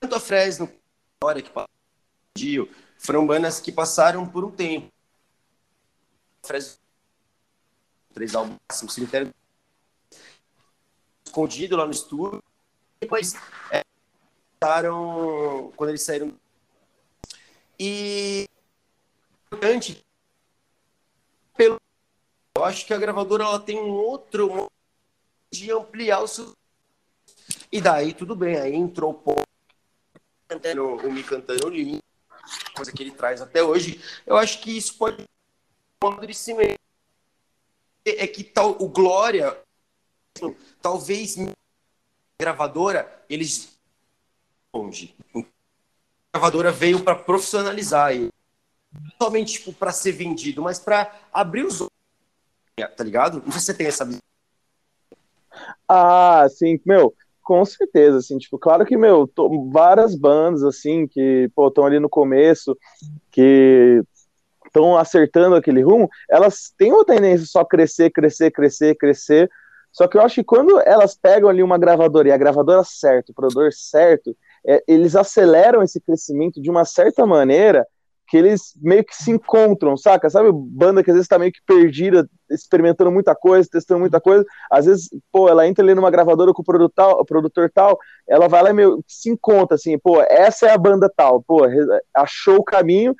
[0.01, 0.69] Tanto a Fresno
[1.23, 2.69] Glória que passou,
[3.03, 4.89] foram bandas que passaram por um tempo.
[6.41, 9.35] Três álbuns, cemitério
[11.25, 12.43] escondido lá no estúdio.
[13.01, 13.35] Depois
[13.73, 13.83] é,
[15.77, 16.33] quando eles saíram.
[17.79, 18.47] E
[19.47, 20.05] importante
[21.57, 21.81] pelo
[22.57, 24.71] eu acho que a gravadora ela tem um outro
[25.51, 26.55] de ampliar o seu
[27.71, 29.43] e daí tudo bem aí entrou o pouco
[31.05, 31.71] o me cantando
[32.75, 35.25] coisa que ele traz até hoje eu acho que isso pode
[36.03, 36.79] amadurecimento
[38.05, 39.57] é que tal o Glória
[40.81, 41.37] talvez
[42.41, 43.79] gravadora, eles
[44.75, 45.15] longe.
[45.35, 48.31] A gravadora veio para profissionalizar ele.
[48.93, 51.93] Não somente tipo, para ser vendido, mas para abrir os olhos.
[52.97, 53.43] Tá ligado?
[53.45, 54.09] Não sei se você tem essa.
[55.89, 61.51] Ah, sim, meu, com certeza, assim, tipo, claro que, meu, tô, várias bandas, assim, que,
[61.55, 62.77] pô, estão ali no começo,
[63.31, 64.03] que
[64.67, 69.51] estão acertando aquele rumo, elas têm uma tendência só crescer, crescer, crescer, crescer,
[69.93, 73.31] só que eu acho que quando elas pegam ali uma gravadora e a gravadora certa,
[73.31, 74.35] o produtor certo,
[74.67, 77.87] é, eles aceleram esse crescimento de uma certa maneira
[78.33, 80.31] que eles meio que se encontram, saca?
[80.31, 84.43] Sabe, banda que às vezes tá meio que perdida, experimentando muita coisa, testando muita coisa,
[84.71, 87.99] às vezes, pô, ela entra ali numa gravadora com o produtor tal, o produtor tal
[88.27, 91.67] ela vai lá e meio se encontra, assim, pô, essa é a banda tal, pô,
[92.17, 93.15] achou o caminho,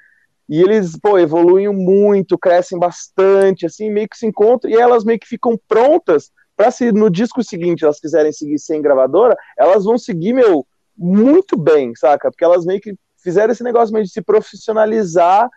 [0.49, 5.19] e eles, pô, evoluem muito, crescem bastante, assim, meio que se encontram, e elas meio
[5.19, 9.99] que ficam prontas para se no disco seguinte elas quiserem seguir sem gravadora, elas vão
[9.99, 12.31] seguir, meu, muito bem, saca?
[12.31, 15.49] Porque elas meio que fizeram esse negócio meio de se profissionalizar,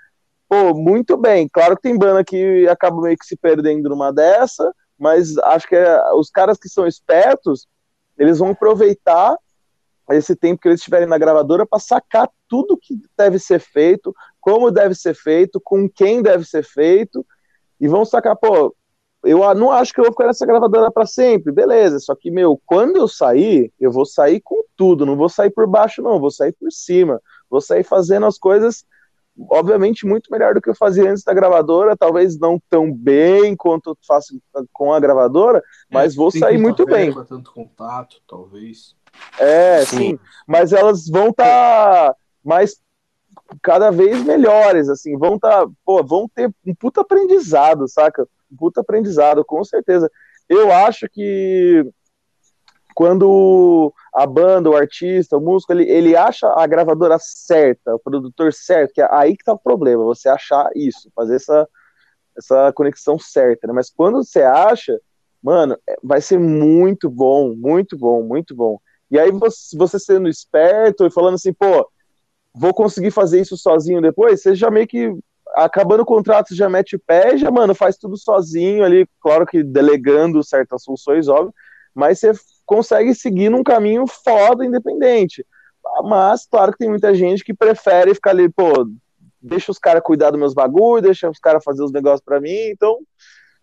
[0.47, 1.47] pô, muito bem.
[1.51, 5.75] Claro que tem banda que acaba meio que se perdendo numa dessa, mas acho que
[5.75, 7.67] é, os caras que são espertos,
[8.17, 9.35] eles vão aproveitar
[10.11, 14.69] esse tempo que eles estiverem na gravadora para sacar tudo que deve ser feito, como
[14.69, 17.25] deve ser feito, com quem deve ser feito,
[17.79, 18.75] e vão sacar, pô,
[19.23, 21.99] eu não acho que eu vou ficar nessa gravadora para sempre, beleza.
[21.99, 25.67] Só que, meu, quando eu sair, eu vou sair com tudo, não vou sair por
[25.67, 27.19] baixo, não, vou sair por cima,
[27.55, 28.85] vou sair fazendo as coisas,
[29.49, 33.91] obviamente, muito melhor do que eu fazia antes da gravadora, talvez não tão bem quanto
[33.91, 34.37] eu faço
[34.73, 37.13] com a gravadora, mas é, vou sair muito bem.
[37.25, 38.93] tanto contato, talvez.
[39.39, 42.77] É, sim, sim mas elas vão estar tá mais
[43.61, 48.27] cada vez melhores, assim, vão tá, pô, vão ter um puta aprendizado, saca?
[48.51, 50.11] Um puta aprendizado, com certeza.
[50.49, 51.85] Eu acho que
[52.95, 58.53] quando a banda, o artista, o músico, ele, ele acha a gravadora certa, o produtor
[58.53, 61.67] certo, que é aí que tá o problema, você achar isso, fazer essa,
[62.37, 63.73] essa conexão certa, né?
[63.73, 64.97] Mas quando você acha,
[65.43, 68.79] mano, é, vai ser muito bom, muito bom, muito bom.
[69.11, 71.85] E aí você, você sendo esperto e falando assim, pô,
[72.53, 75.13] vou conseguir fazer isso sozinho depois, você já meio que
[75.53, 79.61] acabando o contrato, já mete o pé, já, mano, faz tudo sozinho ali, claro que
[79.61, 81.53] delegando certas funções, óbvio,
[81.93, 82.33] mas você
[82.65, 85.45] consegue seguir num caminho foda, independente.
[86.03, 88.87] Mas, claro que tem muita gente que prefere ficar ali, pô,
[89.41, 92.69] deixa os caras cuidar dos meus bagulhos, deixa os caras fazer os negócios para mim,
[92.69, 92.97] então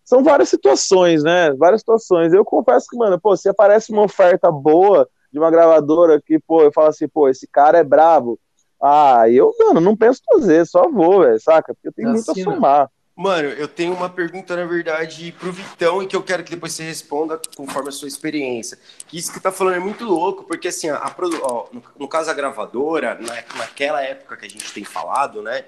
[0.03, 1.53] são várias situações, né?
[1.53, 2.33] Várias situações.
[2.33, 6.61] Eu confesso que, mano, pô, se aparece uma oferta boa de uma gravadora que, pô,
[6.61, 8.39] eu falo assim, pô, esse cara é bravo,
[8.81, 11.73] Ah, eu, mano, não penso vezes, só vou, velho, saca?
[11.73, 12.53] Porque eu tenho muito a Assina.
[12.53, 12.89] somar.
[13.15, 16.73] Mano, eu tenho uma pergunta, na verdade, pro Vitão e que eu quero que depois
[16.73, 18.77] você responda conforme a sua experiência.
[19.07, 22.07] Que isso que tá falando é muito louco, porque assim, a, produ- ó, no, no
[22.07, 25.63] caso a gravadora, na, naquela época que a gente tem falado, né?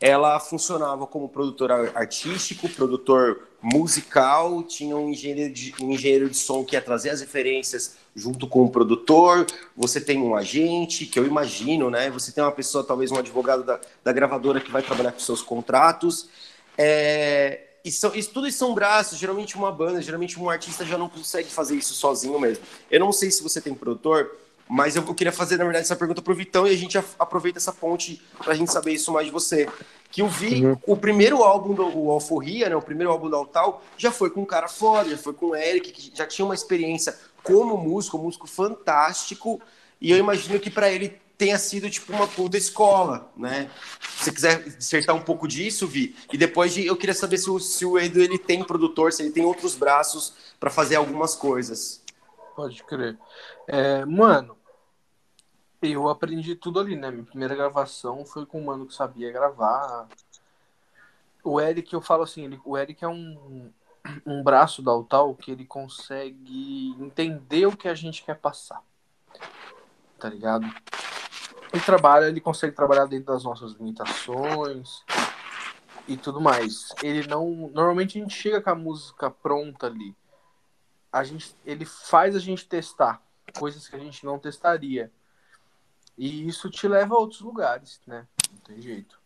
[0.00, 6.36] Ela funcionava como produtor ar- artístico, produtor musical, tinha um engenheiro, de, um engenheiro de
[6.36, 11.18] som que ia trazer as referências junto com o produtor, você tem um agente, que
[11.18, 12.08] eu imagino, né?
[12.10, 15.42] Você tem uma pessoa, talvez um advogado da, da gravadora que vai trabalhar com seus
[15.42, 16.28] contratos.
[16.76, 20.96] É, e são, isso, tudo isso são braços, geralmente uma banda, geralmente um artista já
[20.96, 22.64] não consegue fazer isso sozinho mesmo.
[22.90, 24.30] Eu não sei se você tem produtor,
[24.66, 27.58] mas eu, eu queria fazer, na verdade, essa pergunta pro Vitão e a gente aproveita
[27.58, 29.68] essa ponte pra gente saber isso mais de você.
[30.10, 30.78] Que eu vi Uhum.
[30.86, 32.76] o primeiro álbum do Alforria, né?
[32.76, 35.56] O primeiro álbum do Altal, já foi com um cara foda, já foi com o
[35.56, 39.60] Eric, que já tinha uma experiência como músico, um músico fantástico.
[40.00, 43.70] E eu imagino que para ele tenha sido tipo uma puta escola, né?
[44.00, 47.50] Se você quiser dissertar um pouco disso, Vi, e depois de, eu queria saber se
[47.50, 51.34] o, se o Edu ele tem produtor, se ele tem outros braços para fazer algumas
[51.34, 52.02] coisas.
[52.54, 53.18] Pode crer.
[53.66, 54.56] É, mano,
[55.82, 57.10] eu aprendi tudo ali, né?
[57.10, 60.08] Minha primeira gravação foi com um mano que sabia gravar.
[61.42, 63.70] O Eric, eu falo assim, ele- o Eric é um,
[64.24, 68.82] um braço da Altal que ele consegue entender o que a gente quer passar.
[70.18, 70.66] Tá ligado?
[71.74, 75.02] Ele trabalha, ele consegue trabalhar dentro das nossas limitações
[76.08, 76.88] e tudo mais.
[77.02, 77.70] Ele não.
[77.74, 80.16] Normalmente a gente chega com a música pronta ali
[81.14, 83.22] a gente, ele faz a gente testar
[83.56, 85.12] coisas que a gente não testaria.
[86.18, 88.26] E isso te leva a outros lugares, né?
[88.50, 89.20] Não tem jeito.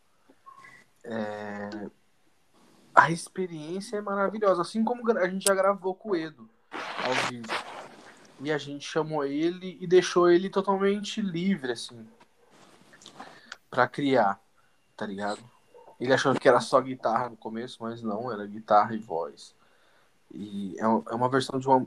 [1.03, 1.89] É,
[2.95, 6.47] A experiência é maravilhosa, assim como a gente já gravou com o Edo
[7.03, 7.49] ao vivo.
[8.43, 12.07] E a gente chamou ele e deixou ele totalmente livre, assim,
[13.71, 14.39] pra criar,
[14.97, 15.41] tá ligado?
[16.01, 19.55] Ele achou que era só guitarra no começo, mas não, era guitarra e voz.
[20.33, 21.87] E é é uma versão de uma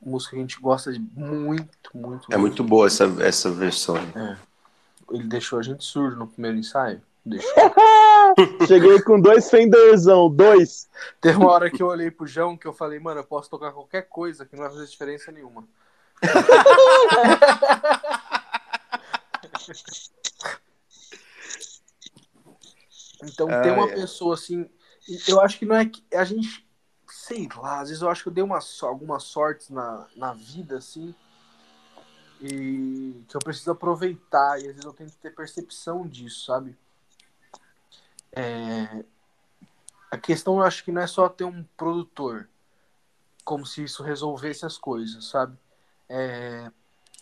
[0.00, 2.32] música que a gente gosta de muito, muito.
[2.32, 3.96] É muito boa essa, essa versão.
[5.10, 7.02] Ele deixou a gente surdo no primeiro ensaio.
[7.24, 7.52] Deixou.
[8.66, 10.88] Cheguei com dois Fenderzão, dois.
[11.20, 13.72] Teve uma hora que eu olhei pro João que eu falei, mano, eu posso tocar
[13.72, 15.64] qualquer coisa que não vai fazer diferença nenhuma.
[23.22, 23.94] Então Ah, ter uma é.
[23.94, 24.68] pessoa assim,
[25.26, 26.66] eu acho que não é que a gente,
[27.08, 30.32] sei lá, às vezes eu acho que eu dei uma, so- algumas sortes na, na
[30.34, 31.14] vida assim,
[32.40, 36.76] e que eu preciso aproveitar, e às vezes eu tenho que ter percepção disso, sabe?
[38.30, 39.04] É,
[40.10, 42.48] a questão eu acho que não é só ter um produtor,
[43.44, 45.58] como se isso resolvesse as coisas, sabe?
[46.08, 46.70] É,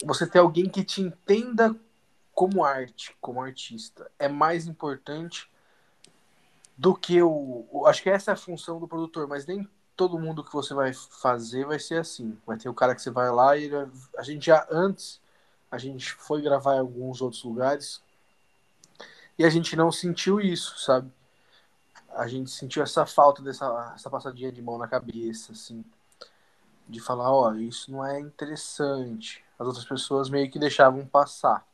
[0.04, 1.74] você ter alguém que te entenda
[2.34, 5.50] como arte, como artista, é mais importante
[6.76, 7.84] do que o.
[7.86, 10.92] Acho que essa é a função do produtor, mas nem todo mundo que você vai
[10.92, 12.38] fazer vai ser assim.
[12.46, 13.70] Vai ter o cara que você vai lá e
[14.16, 15.20] a gente já antes
[15.70, 18.00] a gente foi gravar em alguns outros lugares
[19.38, 21.10] e a gente não sentiu isso, sabe?
[22.14, 25.84] A gente sentiu essa falta dessa essa passadinha de mão na cabeça, assim,
[26.88, 29.44] de falar, ó, isso não é interessante.
[29.58, 31.66] As outras pessoas meio que deixavam passar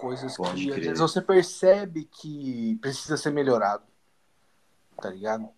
[0.00, 0.84] coisas Pode que às crer.
[0.86, 3.84] vezes você percebe que precisa ser melhorado,
[5.00, 5.48] tá ligado?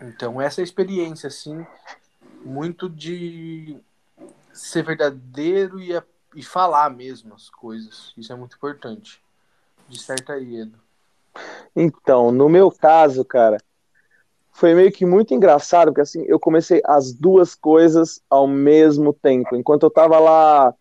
[0.00, 1.66] Então essa experiência, assim,
[2.44, 3.78] muito de
[4.52, 6.00] ser verdadeiro e,
[6.34, 8.12] e falar mesmo as coisas.
[8.16, 9.22] Isso é muito importante.
[9.88, 10.78] De certa aí, Edo.
[11.74, 13.58] Então, no meu caso, cara,
[14.52, 19.54] foi meio que muito engraçado, porque assim, eu comecei as duas coisas ao mesmo tempo.
[19.54, 20.74] Enquanto eu tava lá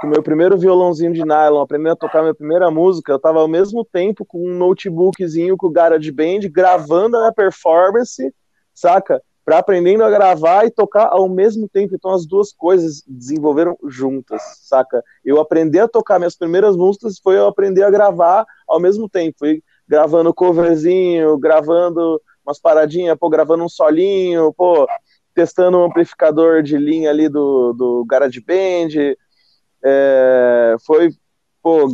[0.00, 3.48] com meu primeiro violãozinho de nylon, aprendendo a tocar minha primeira música, eu tava ao
[3.48, 8.34] mesmo tempo com um notebookzinho com o GarageBand, gravando a performance,
[8.74, 9.22] saca?
[9.44, 11.94] Pra aprendendo a gravar e tocar ao mesmo tempo.
[11.94, 15.02] Então as duas coisas desenvolveram juntas, saca?
[15.24, 19.36] Eu aprender a tocar minhas primeiras músicas foi eu aprender a gravar ao mesmo tempo.
[19.38, 24.86] Foi gravando coverzinho, gravando umas paradinhas, pô, gravando um solinho, pô,
[25.34, 29.16] testando um amplificador de linha ali do, do GarageBand,
[29.84, 31.10] é, foi,
[31.62, 31.88] pô,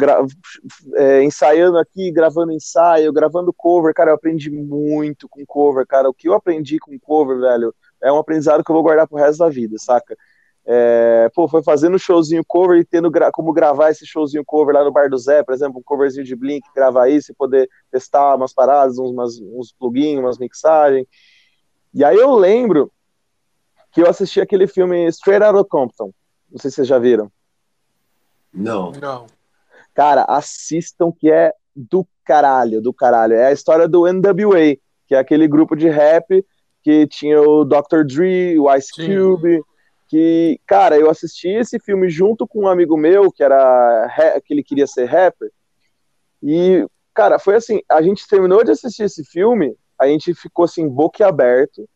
[0.96, 6.14] é, ensaiando aqui, gravando ensaio, gravando cover, cara, eu aprendi muito com cover, cara, o
[6.14, 9.38] que eu aprendi com cover, velho, é um aprendizado que eu vou guardar pro resto
[9.38, 10.16] da vida, saca?
[10.70, 14.84] É, pô, foi fazendo showzinho cover e tendo gra como gravar esse showzinho cover lá
[14.84, 18.34] no Bar do Zé, por exemplo, um coverzinho de Blink, gravar isso e poder testar
[18.34, 21.06] umas paradas, uns, uns plugins, umas mixagens.
[21.94, 22.92] E aí eu lembro
[23.90, 26.12] que eu assisti aquele filme Straight Outta Compton.
[26.50, 27.32] Não sei se vocês já viram.
[28.52, 28.92] Não.
[28.92, 29.26] Não.
[29.94, 33.34] Cara, assistam que é do caralho, do caralho.
[33.34, 34.76] É a história do NWA,
[35.06, 36.44] que é aquele grupo de rap
[36.82, 38.04] que tinha o Dr.
[38.06, 39.06] Dre, o Ice Sim.
[39.06, 39.62] Cube,
[40.08, 44.62] que, cara, eu assisti esse filme junto com um amigo meu, que era que ele
[44.62, 45.50] queria ser rapper,
[46.42, 50.88] e, cara, foi assim, a gente terminou de assistir esse filme, a gente ficou assim,
[50.88, 51.86] boquiaberto,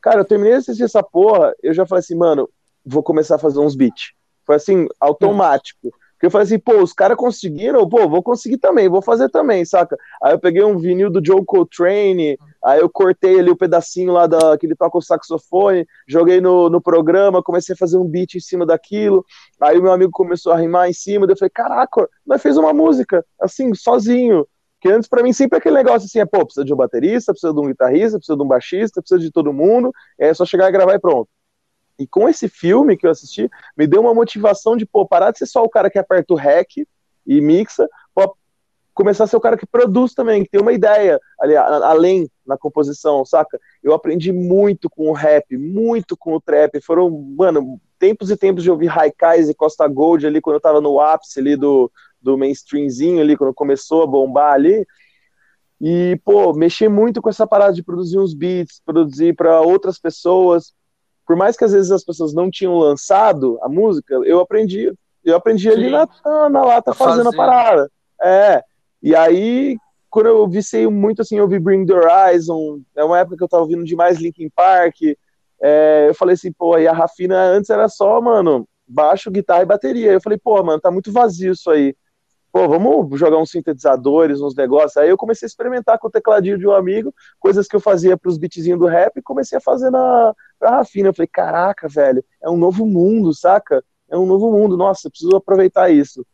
[0.00, 2.48] cara, eu terminei de assistir essa porra, eu já falei assim, mano,
[2.84, 4.12] vou começar a fazer uns beats,
[4.52, 5.90] foi assim, automático,
[6.22, 9.64] porque eu falei assim, pô, os caras conseguiram, pô, vou conseguir também, vou fazer também,
[9.64, 9.96] saca?
[10.22, 14.12] Aí eu peguei um vinil do Joe Coltrane, aí eu cortei ali o um pedacinho
[14.12, 18.04] lá da, que ele toca o saxofone, joguei no, no programa, comecei a fazer um
[18.04, 19.24] beat em cima daquilo,
[19.60, 22.56] aí o meu amigo começou a rimar em cima, daí eu falei, caraca, nós fez
[22.56, 24.46] uma música, assim, sozinho,
[24.80, 27.52] que antes para mim sempre aquele negócio assim, é, pô, precisa de um baterista, precisa
[27.52, 30.72] de um guitarrista, precisa de um baixista, precisa de todo mundo, é só chegar e
[30.72, 31.28] gravar e pronto.
[31.98, 35.38] E com esse filme que eu assisti, me deu uma motivação de, pô, parar de
[35.38, 36.86] ser só o cara que aperta o REC
[37.26, 38.36] e mixa, pô,
[38.94, 42.58] começar a ser o cara que produz também, que tem uma ideia ali, além na
[42.58, 43.58] composição, saca?
[43.82, 46.80] Eu aprendi muito com o rap, muito com o trap.
[46.80, 50.80] Foram, mano, tempos e tempos de ouvir Raikais e Costa Gold ali, quando eu tava
[50.80, 51.90] no ápice ali do,
[52.20, 54.86] do mainstreamzinho ali, quando começou a bombar ali.
[55.80, 60.72] E, pô, mexer muito com essa parada de produzir uns beats, produzir para outras pessoas,
[61.32, 64.92] por mais que às vezes as pessoas não tinham lançado a música, eu aprendi,
[65.24, 65.74] eu aprendi Sim.
[65.74, 66.06] ali na,
[66.50, 67.90] na lata fazendo a parada.
[68.22, 68.62] É.
[69.02, 69.78] E aí,
[70.10, 73.48] quando eu vicei muito assim, eu vi Bring the Horizon, é uma época que eu
[73.48, 74.96] tava ouvindo demais Linkin Park.
[75.58, 79.66] É, eu falei assim, pô, e a Rafina antes era só, mano, baixo, guitarra e
[79.66, 80.12] bateria.
[80.12, 81.94] Eu falei, pô, mano, tá muito vazio isso aí
[82.52, 84.98] pô, vamos jogar uns sintetizadores, uns negócios.
[84.98, 88.16] Aí eu comecei a experimentar com o tecladinho de um amigo, coisas que eu fazia
[88.16, 91.08] para os beatzinhos do rap, e comecei a fazer na pra Rafina.
[91.08, 93.82] Eu falei, caraca, velho, é um novo mundo, saca?
[94.10, 96.24] É um novo mundo, nossa, preciso aproveitar isso.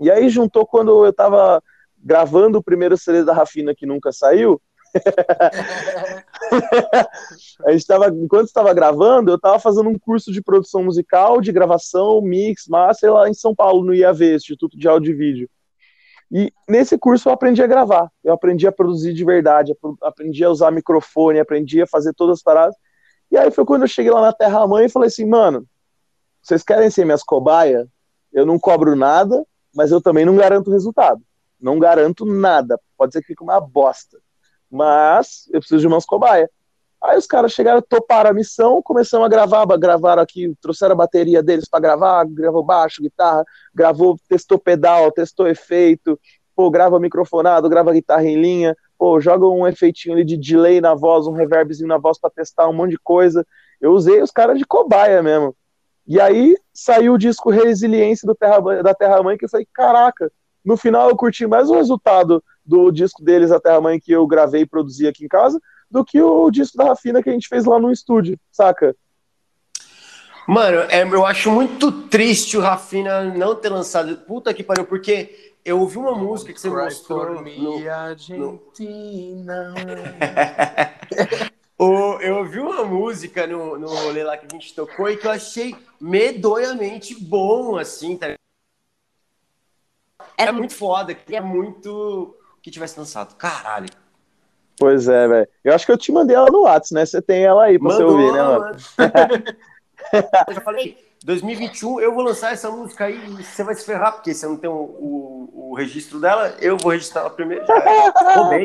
[0.00, 1.62] E aí juntou quando eu tava
[1.96, 4.60] gravando o primeiro CD da Rafina que nunca saiu,
[7.66, 11.52] a gente tava, enquanto estava gravando, eu estava fazendo um curso de produção musical, de
[11.52, 15.50] gravação, mix, master lá em São Paulo, no IAV, Instituto de Áudio e Vídeo.
[16.30, 20.50] E nesse curso eu aprendi a gravar, eu aprendi a produzir de verdade, aprendi a
[20.50, 22.76] usar microfone, aprendi a fazer todas as paradas.
[23.30, 25.66] E aí foi quando eu cheguei lá na Terra Mãe e falei assim, mano,
[26.42, 27.86] vocês querem ser minhas cobaias?
[28.32, 29.44] Eu não cobro nada,
[29.74, 31.20] mas eu também não garanto resultado.
[31.60, 32.78] Não garanto nada.
[32.96, 34.18] Pode ser que fique uma bosta
[34.70, 36.48] mas eu preciso de umas cobaias.
[37.02, 41.42] Aí os caras chegaram, toparam a missão, começamos a gravar, gravaram aqui, trouxeram a bateria
[41.42, 46.18] deles para gravar, gravou baixo, guitarra, gravou, testou pedal, testou efeito,
[46.56, 50.92] pô, grava microfonado, grava guitarra em linha, pô, joga um efeitinho ali de delay na
[50.92, 53.46] voz, um reverbzinho na voz para testar um monte de coisa.
[53.80, 55.54] Eu usei os caras de cobaia mesmo.
[56.04, 60.32] E aí saiu o disco Resiliência do Terra, da Terra Mãe, que eu falei, caraca,
[60.64, 64.26] no final eu curti mais o resultado do disco deles, A Terra Mãe, que eu
[64.26, 65.58] gravei e produzi aqui em casa,
[65.90, 68.94] do que o disco da Rafina que a gente fez lá no estúdio, saca?
[70.46, 74.18] Mano, é, eu acho muito triste o Rafina não ter lançado.
[74.18, 77.42] Puta que pariu, porque eu ouvi uma música que você mostrou.
[77.42, 79.74] No, Argentina.
[81.78, 85.26] o, eu ouvi uma música no, no rolê lá que a gente tocou e que
[85.26, 88.34] eu achei medonhamente bom, assim, tá?
[90.36, 92.37] Era muito foda, é muito
[92.68, 93.34] que tivesse lançado.
[93.36, 93.88] Caralho.
[94.78, 95.48] Pois é, velho.
[95.64, 97.04] Eu acho que eu te mandei ela no WhatsApp, né?
[97.04, 98.76] Você tem ela aí pra Mandou, você ouvir, né, mano?
[100.48, 104.12] eu já falei, 2021 eu vou lançar essa música aí e você vai se ferrar,
[104.12, 107.64] porque você não tem o, o, o registro dela, eu vou registrar ela primeiro.
[108.36, 108.64] Roubei.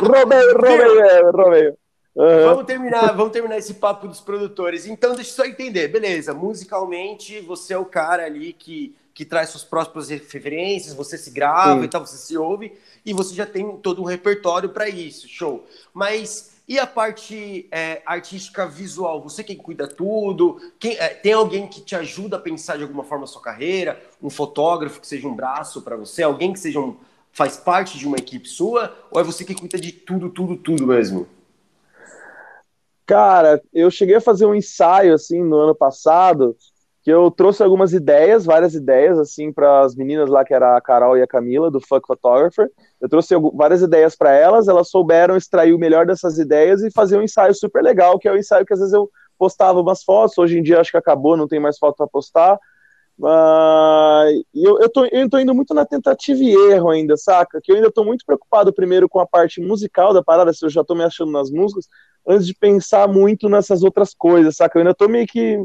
[0.00, 1.68] roubei, roubei, roubei.
[2.14, 2.44] Uhum.
[2.46, 4.86] Vamos terminar, vamos terminar esse papo dos produtores.
[4.86, 6.32] Então, deixa eu só entender, beleza?
[6.32, 11.80] Musicalmente, você é o cara ali que que traz suas próprias referências, você se grava
[11.80, 11.86] Sim.
[11.86, 15.66] e tal, você se ouve, e você já tem todo um repertório para isso, show.
[15.94, 19.22] Mas e a parte é, artística visual?
[19.22, 20.60] Você quem cuida tudo?
[20.78, 23.98] Quem, é, tem alguém que te ajuda a pensar de alguma forma a sua carreira?
[24.22, 26.22] Um fotógrafo que seja um braço para você?
[26.22, 26.94] Alguém que seja um,
[27.32, 28.94] faz parte de uma equipe sua?
[29.10, 31.26] Ou é você que cuida de tudo, tudo, tudo mesmo?
[33.06, 36.54] Cara, eu cheguei a fazer um ensaio assim no ano passado
[37.06, 40.80] que eu trouxe algumas ideias, várias ideias, assim, para as meninas lá, que era a
[40.80, 42.68] Carol e a Camila, do Fuck Photographer.
[43.00, 47.16] Eu trouxe várias ideias para elas, elas souberam extrair o melhor dessas ideias e fazer
[47.16, 50.02] um ensaio super legal, que é o um ensaio que às vezes eu postava umas
[50.02, 52.58] fotos, hoje em dia acho que acabou, não tem mais foto para postar.
[53.20, 57.60] Uh, e eu, eu, tô, eu tô indo muito na tentativa e erro ainda, saca?
[57.62, 60.68] Que eu ainda tô muito preocupado primeiro com a parte musical da parada, se eu
[60.68, 61.86] já tô me achando nas músicas,
[62.26, 64.76] antes de pensar muito nessas outras coisas, saca?
[64.76, 65.64] Eu ainda tô meio que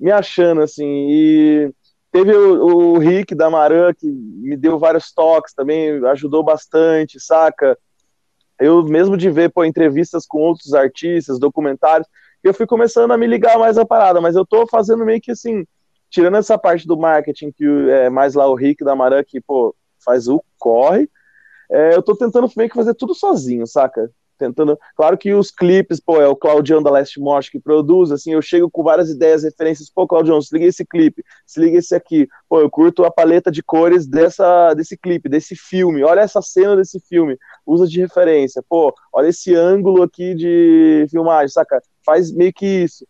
[0.00, 1.74] me achando, assim, e
[2.12, 7.78] Teve o, o Rick da Maran, que me deu vários toques também, ajudou bastante, saca?
[8.58, 12.08] Eu mesmo de ver pô, entrevistas com outros artistas, documentários,
[12.42, 15.30] eu fui começando a me ligar mais a parada, mas eu tô fazendo meio que
[15.30, 15.64] assim,
[16.10, 19.74] tirando essa parte do marketing, que é mais lá o Rick da Maran, que, pô,
[20.04, 21.08] faz o corre,
[21.70, 24.10] é, eu tô tentando meio que fazer tudo sozinho, saca?
[24.40, 24.78] Tentando.
[24.96, 28.40] Claro que os clipes, pô, é o Claudião da Last Mosh que produz, assim, eu
[28.40, 32.26] chego com várias ideias, referências, pô, Claudião, se liga esse clipe, se liga esse aqui,
[32.48, 36.74] pô, eu curto a paleta de cores dessa, desse clipe, desse filme, olha essa cena
[36.74, 37.36] desse filme,
[37.66, 41.82] usa de referência, pô, olha esse ângulo aqui de filmagem, saca?
[42.04, 43.04] Faz meio que isso.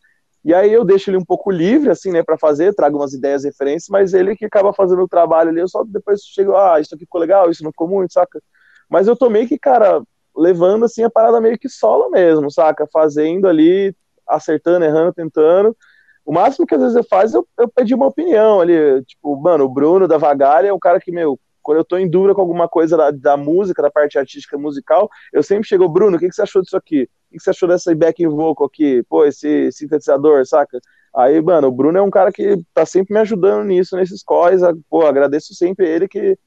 [0.45, 3.45] E aí eu deixo ele um pouco livre, assim, né, para fazer, trago umas ideias,
[3.45, 6.95] referências, mas ele que acaba fazendo o trabalho ali, eu só depois chego, ah, isso
[6.95, 8.43] aqui ficou legal, isso não ficou muito, saca?
[8.91, 10.03] Mas eu tô meio que, cara,
[10.41, 12.89] levando assim a parada meio que solo mesmo, saca?
[12.91, 13.95] Fazendo ali,
[14.27, 15.77] acertando, errando, tentando.
[16.25, 19.05] O máximo que às vezes eu faço, eu, eu pedi uma opinião ali.
[19.05, 22.09] Tipo, mano, o Bruno da Vagalha é um cara que, meu, quando eu tô em
[22.09, 26.17] dúvida com alguma coisa da, da música, da parte artística musical, eu sempre chego, Bruno,
[26.17, 27.09] o que, que você achou disso aqui?
[27.31, 29.03] O que você achou dessa back vocal aqui?
[29.09, 30.81] Pô, esse sintetizador, saca?
[31.15, 34.63] Aí, mano, o Bruno é um cara que tá sempre me ajudando nisso, nesses corres.
[34.89, 36.39] Pô, agradeço sempre ele que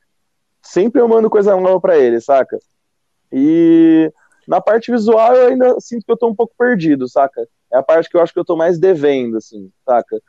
[0.61, 2.57] sempre eu mando coisa nova pra ele, saca?
[3.33, 4.13] E
[4.47, 7.47] na parte visual eu ainda sinto que eu tô um pouco perdido, saca?
[7.71, 10.21] É a parte que eu acho que eu tô mais devendo, assim, saca?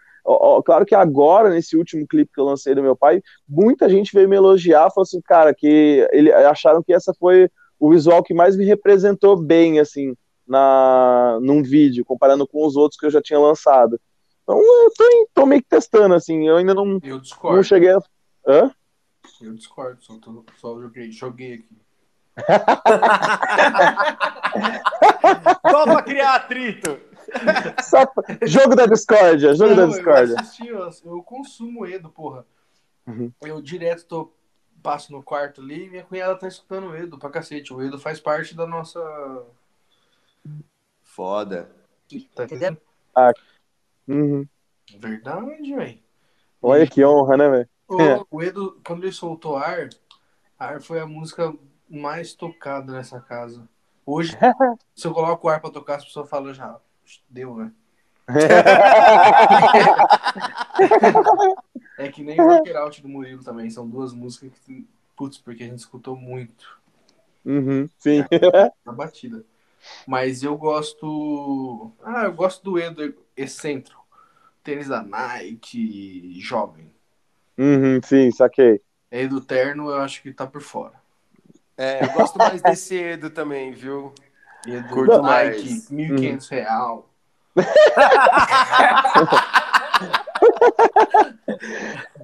[0.64, 4.26] Claro que agora, nesse último clipe que eu lancei do meu pai, muita gente veio
[4.26, 8.56] me elogiar, falou assim, cara, que ele, acharam que essa foi o visual que mais
[8.56, 10.16] me representou bem, assim,
[10.48, 14.00] na, num vídeo, comparando com os outros que eu já tinha lançado.
[14.42, 17.56] Então eu tô, tô meio que testando, assim, eu ainda não, eu discordo.
[17.56, 17.98] não cheguei a...
[18.46, 18.70] Hã?
[19.42, 21.83] Eu discordo, só, tô, só joguei, joguei aqui.
[25.70, 26.98] Só pra criar atrito.
[27.82, 28.06] Só.
[28.42, 30.34] Jogo da discórdia, jogo Não, da discórdia.
[30.34, 32.46] Eu, assisti, eu, eu consumo Edo, porra.
[33.06, 33.32] Uhum.
[33.42, 34.32] Eu direto tô,
[34.82, 37.72] passo no quarto ali e minha cunhada tá escutando o Edo pra cacete.
[37.72, 39.00] O Edo faz parte da nossa.
[41.02, 41.70] Foda.
[42.34, 42.76] Tá entendendo?
[43.16, 43.32] Ah.
[44.06, 44.46] Uhum.
[44.98, 45.98] Verdade, velho.
[46.60, 46.88] Olha e...
[46.88, 47.68] que honra, né, velho?
[47.88, 49.88] O, o Edo, quando ele soltou Ar,
[50.58, 51.54] Ar foi a música
[51.88, 53.68] mais tocado nessa casa.
[54.06, 54.36] Hoje,
[54.94, 56.78] se eu coloco o ar pra tocar, as pessoas falam já,
[57.28, 57.72] deu, né?
[61.98, 63.68] é que nem o Rocker Out do Murilo também.
[63.68, 66.80] São duas músicas que, putz, porque a gente escutou muito.
[67.44, 68.24] Uhum, sim.
[68.30, 69.44] É, na batida.
[70.06, 71.92] Mas eu gosto.
[72.02, 74.02] Ah, eu gosto do Edo excêntrico.
[74.62, 76.90] Tênis da Nike, jovem.
[77.58, 78.80] Uhum, sim, saquei.
[79.10, 81.03] Edo Terno, eu acho que tá por fora.
[81.76, 84.12] É, eu gosto mais desse Edo também, viu?
[84.66, 85.90] Edo Curto mais.
[85.90, 86.54] Nike, 1.500 hum.
[86.54, 87.10] real.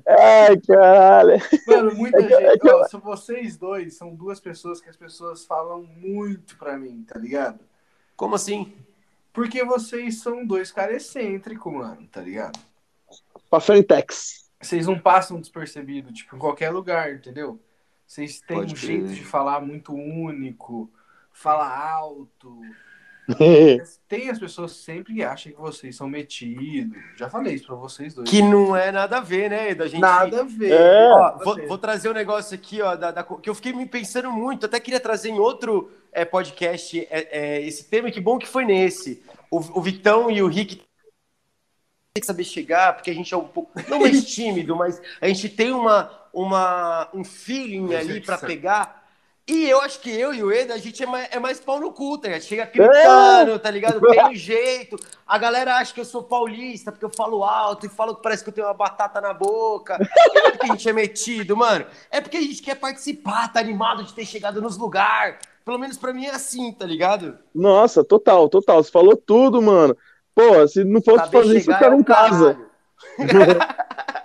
[0.06, 1.38] Ai, caralho.
[1.66, 2.68] Mano, muita é gente.
[2.68, 7.18] Ó, são vocês dois, são duas pessoas que as pessoas falam muito pra mim, tá
[7.18, 7.60] ligado?
[8.16, 8.72] Como assim?
[9.32, 12.58] Porque vocês são dois caras excêntricos, mano, tá ligado?
[13.48, 14.50] Passando em tex.
[14.60, 17.58] Vocês não passam despercebido, tipo, em qualquer lugar, entendeu?
[18.10, 20.90] Vocês têm Pode um jeito de falar muito único,
[21.30, 22.60] fala alto.
[24.08, 27.00] Tem as pessoas sempre que acham que vocês são metidos.
[27.16, 28.28] Já falei isso pra vocês dois.
[28.28, 29.76] Que não é nada a ver, né?
[29.76, 30.00] Da gente...
[30.00, 30.72] Nada a ver.
[30.72, 31.08] É.
[31.08, 34.32] Ó, vou, vou, trazer um negócio aqui, ó, da, da, que eu fiquei me pensando
[34.32, 34.66] muito.
[34.66, 38.10] Até queria trazer em outro é, podcast é, é, esse tema.
[38.10, 39.22] Que bom que foi nesse.
[39.48, 40.82] O, o Vitão e o Rick
[42.12, 45.28] tem que saber chegar, porque a gente é um pouco, não mais tímido, mas a
[45.28, 49.00] gente tem uma, uma, um feeling ali para pegar.
[49.50, 51.80] E eu acho que eu e o Eda, a gente é mais, é mais pau
[51.80, 52.42] no cu, tá ligado?
[52.42, 53.98] Chega gritando, tá ligado?
[54.08, 54.96] Tem um jeito.
[55.26, 58.44] A galera acha que eu sou paulista, porque eu falo alto e falo que parece
[58.44, 59.98] que eu tenho uma batata na boca.
[60.32, 61.84] É porque a gente é metido, mano.
[62.10, 65.36] É porque a gente quer participar, tá animado de ter chegado nos lugares.
[65.64, 67.38] Pelo menos pra mim é assim, tá ligado?
[67.54, 68.82] Nossa, total, total.
[68.82, 69.96] Você falou tudo, mano.
[70.34, 72.58] Pô, se não fosse Saber fazer isso, eu tava é em casa.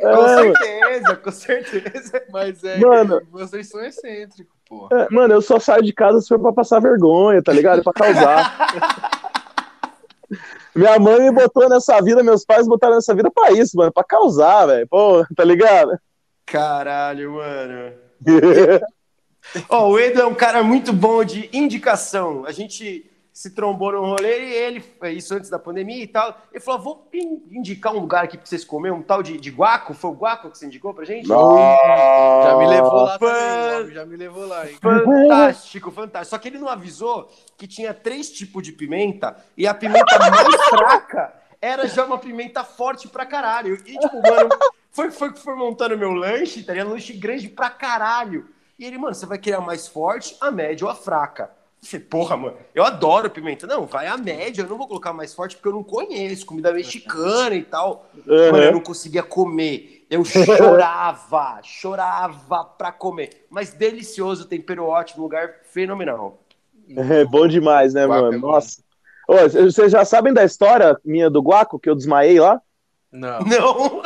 [0.00, 2.22] É, com certeza, com certeza.
[2.30, 4.88] Mas é, mano, vocês são excêntricos, pô.
[4.92, 7.82] É, mano, eu só saio de casa se for pra passar vergonha, tá ligado?
[7.82, 9.20] Pra causar.
[10.74, 14.04] Minha mãe me botou nessa vida, meus pais botaram nessa vida pra isso, mano, pra
[14.04, 14.86] causar, velho.
[14.88, 15.98] Pô, tá ligado?
[16.46, 17.92] Caralho, mano.
[19.68, 22.44] Ó, oh, o Edo é um cara muito bom de indicação.
[22.46, 23.09] A gente
[23.40, 24.84] se trombou no rolê e ele,
[25.16, 27.08] isso antes da pandemia e tal, ele falou: vou
[27.50, 29.94] indicar um lugar aqui pra vocês comerem, um tal de, de guaco.
[29.94, 31.26] Foi o guaco que você indicou pra gente?
[31.26, 34.68] já me levou lá também, já me levou lá.
[34.68, 34.76] Hein?
[34.78, 36.28] Fantástico, fantástico.
[36.28, 40.54] Só que ele não avisou que tinha três tipos de pimenta e a pimenta mais
[40.68, 41.32] fraca
[41.62, 43.74] era já uma pimenta forte pra caralho.
[43.86, 44.50] E, tipo, mano,
[44.90, 46.90] Foi, foi, foi montando meu lanche, tá ligado?
[46.90, 48.50] Lanche grande pra caralho.
[48.78, 51.58] E ele, mano, você vai querer a mais forte, a média ou a fraca?
[51.82, 53.66] Falei, porra, mano, eu adoro pimenta.
[53.66, 56.72] Não, vai a média, eu não vou colocar mais forte porque eu não conheço, comida
[56.72, 58.10] mexicana e tal.
[58.14, 58.52] Uhum.
[58.52, 60.06] Mano, eu não conseguia comer.
[60.10, 63.46] Eu chorava, chorava pra comer.
[63.48, 66.42] Mas delicioso, tempero ótimo, lugar fenomenal.
[66.96, 68.36] É bom demais, né, Guaco mano?
[68.36, 68.38] é.
[68.38, 68.82] Nossa.
[69.26, 72.60] Ô, vocês já sabem da história minha do Guaco, que eu desmaiei lá?
[73.10, 73.40] Não.
[73.40, 74.02] Não,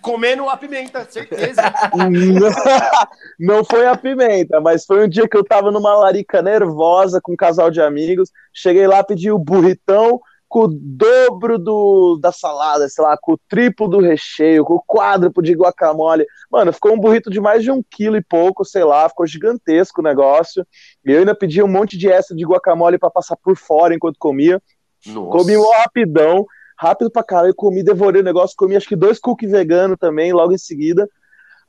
[0.00, 1.62] comendo a pimenta, certeza.
[3.38, 7.32] Não foi a pimenta, mas foi um dia que eu tava numa larica nervosa com
[7.32, 8.30] um casal de amigos.
[8.52, 13.38] Cheguei lá, pedi o burritão com o dobro do, da salada, sei lá, com o
[13.48, 16.24] triplo do recheio, com o quádruplo de guacamole.
[16.50, 20.00] Mano, ficou um burrito de mais de um quilo e pouco, sei lá, ficou gigantesco
[20.00, 20.64] o negócio.
[21.04, 24.18] E eu ainda pedi um monte de extra de guacamole pra passar por fora enquanto
[24.18, 24.62] comia.
[25.06, 25.30] Nossa.
[25.30, 26.46] Comi mó rapidão,
[26.76, 30.52] rápido pra caralho, comi, devorei o negócio, comi acho que dois cookies veganos também, logo
[30.52, 31.08] em seguida.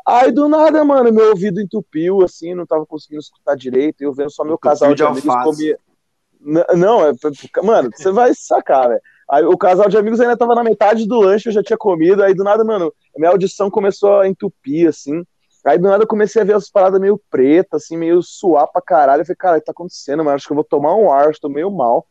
[0.06, 4.32] Aí do nada, mano, meu ouvido entupiu, assim, não tava conseguindo escutar direito, eu vendo
[4.32, 5.80] só meu Entupiu casal de, de amigos comia.
[6.76, 7.12] Não, é.
[7.64, 9.02] Mano, você vai sacar, velho.
[9.30, 12.24] Aí o casal de amigos ainda tava na metade do lanche, eu já tinha comido,
[12.24, 15.24] aí do nada, mano, minha audição começou a entupir, assim.
[15.66, 18.82] Aí do nada eu comecei a ver as paradas meio pretas, assim, meio suar pra
[18.82, 19.22] caralho.
[19.22, 20.36] Eu falei, cara, o que tá acontecendo, mano?
[20.36, 22.08] Acho que eu vou tomar um ar, tô meio mal.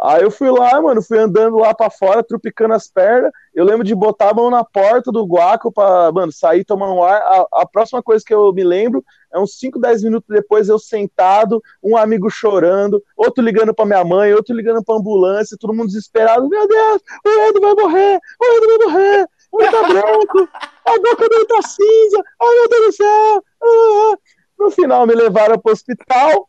[0.00, 3.32] Aí eu fui lá, mano, fui andando lá pra fora, trupicando as pernas.
[3.52, 7.02] Eu lembro de botar a mão na porta do guaco pra, mano, sair tomar um
[7.02, 7.20] ar.
[7.20, 10.78] A, a próxima coisa que eu me lembro é uns 5, 10 minutos depois eu
[10.78, 15.88] sentado, um amigo chorando, outro ligando pra minha mãe, outro ligando pra ambulância, todo mundo
[15.88, 16.48] desesperado.
[16.48, 20.48] Meu Deus, o Edo vai morrer, o Edo vai morrer, ele tá branco,
[20.84, 23.44] a boca dele tá cinza, ai meu Deus do céu.
[23.62, 24.18] Ah, ah.
[24.58, 26.48] No final me levaram pro hospital.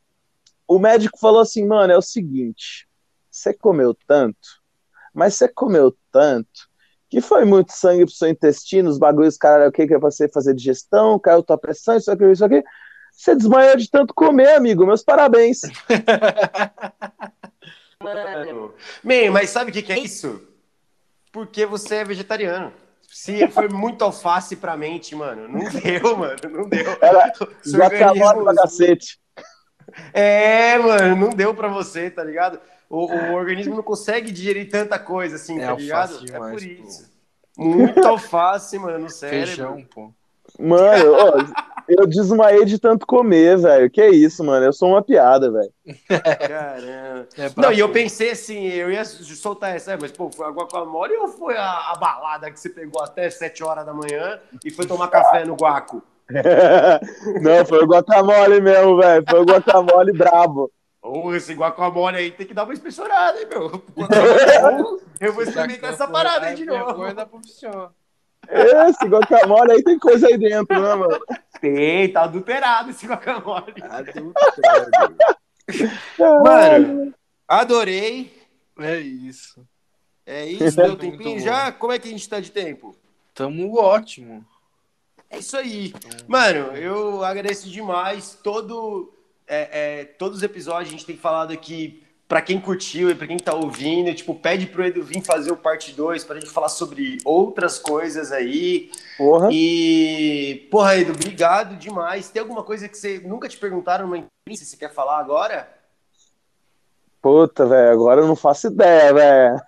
[0.67, 2.87] O médico falou assim, mano, é o seguinte,
[3.39, 4.37] você comeu tanto,
[5.13, 6.67] mas você comeu tanto
[7.09, 10.11] que foi muito sangue pro seu intestino, os bagulhos, caralho, o que que é pra
[10.11, 12.63] você fazer digestão, caiu tua pressão, isso aqui, isso aqui.
[13.11, 14.85] Você desmaiou de tanto comer, amigo.
[14.85, 15.61] Meus parabéns.
[18.01, 18.73] Mano.
[19.03, 20.41] Man, mas sabe o que, que é isso?
[21.31, 22.71] Porque você é vegetariano.
[23.11, 25.47] Se foi muito alface pra mente, mano.
[25.49, 26.37] Não deu, mano.
[26.49, 26.97] Não deu.
[27.01, 27.33] Era
[27.67, 29.19] guacamole organismo- pra cacete.
[30.13, 32.59] É, mano, não deu pra você, tá ligado?
[32.89, 36.15] O, o organismo não consegue digerir tanta coisa assim, É tá ligado?
[36.15, 36.83] é demais, por pô.
[36.83, 37.09] isso.
[37.57, 39.45] Muito alface, mano, no cérebro.
[39.45, 40.11] Feijão, pô.
[40.59, 41.31] Mano, ó,
[41.87, 43.89] eu desmaiei de tanto comer, velho.
[43.89, 44.65] Que isso, mano.
[44.65, 45.71] Eu sou uma piada, velho.
[46.07, 47.27] Caramba.
[47.37, 51.15] É Não, e eu pensei assim, eu ia soltar essa, mas pô, foi a guacamole
[51.17, 54.85] ou foi a, a balada que você pegou até 7 horas da manhã e foi
[54.85, 56.01] tomar café no guaco?
[57.41, 59.23] Não, foi o guacamole mesmo, velho.
[59.27, 60.71] Foi o guacamole brabo.
[61.01, 63.83] Ou esse guacamole aí tem que dar uma inspecionada, hein, meu?
[65.19, 67.03] Eu vou experimentar essa parada aí de novo.
[67.29, 67.91] Profissão.
[68.47, 71.19] Esse guacamole aí tem coisa aí dentro, né, mano?
[71.61, 73.73] Tem, tá adulterado esse guacamole.
[73.81, 74.33] Adultério.
[76.43, 77.13] Mano,
[77.47, 78.33] adorei.
[78.79, 79.65] É isso.
[80.25, 81.71] É isso, deu Muito tempinho já?
[81.71, 82.95] Como é que a gente tá de tempo?
[83.33, 84.45] Tamo ótimo.
[85.29, 85.93] É isso aí.
[86.27, 88.37] Mano, eu agradeço demais.
[88.41, 89.13] Todo,
[89.49, 89.69] é,
[90.01, 93.37] é, todos os episódios a gente tem falado aqui, pra quem curtiu e pra quem
[93.37, 97.17] tá ouvindo, tipo, pede pro Edu vir fazer o parte 2 pra gente falar sobre
[97.25, 98.91] outras coisas aí.
[99.17, 99.49] Porra.
[99.51, 102.29] E, porra, Edu, obrigado demais.
[102.29, 105.67] Tem alguma coisa que você nunca te perguntaram numa entrevista, você quer falar agora?
[107.21, 107.91] Puta, velho.
[107.91, 109.61] Agora eu não faço ideia, velho.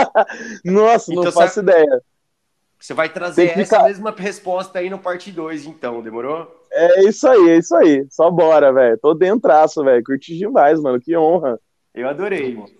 [0.64, 2.00] Nossa, não Então, faço ideia.
[2.78, 6.63] Você vai trazer essa ficar- mesma resposta aí no parte 2, então, demorou?
[6.76, 8.06] É isso aí, é isso aí.
[8.10, 8.98] Só bora, velho.
[8.98, 10.02] Tô dentraço, velho.
[10.04, 11.00] Curti demais, mano.
[11.00, 11.58] Que honra.
[11.94, 12.70] Eu adorei, mano.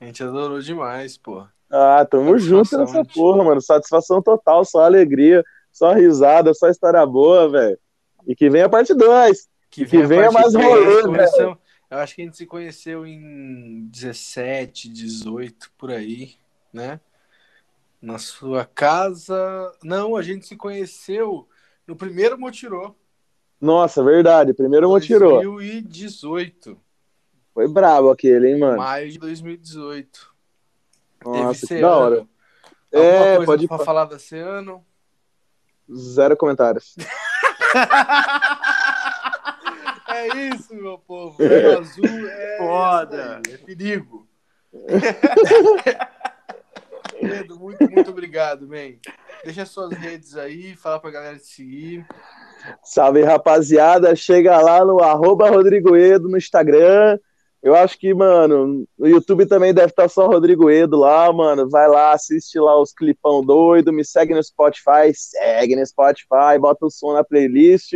[0.00, 1.46] A gente adorou demais, pô.
[1.70, 3.60] Ah, tamo junto nessa porra, mano.
[3.60, 7.78] Satisfação total, só alegria, só risada, só história boa, velho.
[8.26, 9.48] E que venha a parte 2.
[9.70, 11.58] Que a venha mais rolê, conhecemos-
[11.90, 16.34] Eu acho que a gente se conheceu em 17, 18, por aí,
[16.72, 17.00] né?
[18.00, 19.36] Na sua casa.
[19.84, 21.46] Não, a gente se conheceu
[21.86, 22.94] no primeiro Motirô.
[23.60, 24.54] Nossa, verdade.
[24.54, 25.42] Primeiro motirou.
[25.42, 26.76] 2018.
[27.52, 28.78] Foi brabo aquele, hein, mano.
[28.78, 30.30] Maio de 2018.
[31.24, 32.26] Nossa, Teve que da hora.
[32.92, 34.84] É, coisa pode pra fa- falar da Ceano?
[35.92, 36.94] Zero comentários.
[40.12, 41.36] É isso, meu povo.
[41.40, 43.40] O azul é, Foda.
[43.48, 44.28] é perigo.
[47.20, 48.94] Pedro, muito, muito obrigado, man.
[49.44, 52.06] Deixa suas redes aí, fala pra galera te seguir.
[52.82, 54.14] Salve, rapaziada.
[54.14, 57.18] Chega lá no arroba Rodrigo Edo no Instagram.
[57.62, 61.68] Eu acho que, mano, o YouTube também deve estar só Rodrigo Edo lá, mano.
[61.68, 66.86] Vai lá, assiste lá os clipão doido, me segue no Spotify, segue no Spotify, bota
[66.86, 67.92] o som na playlist,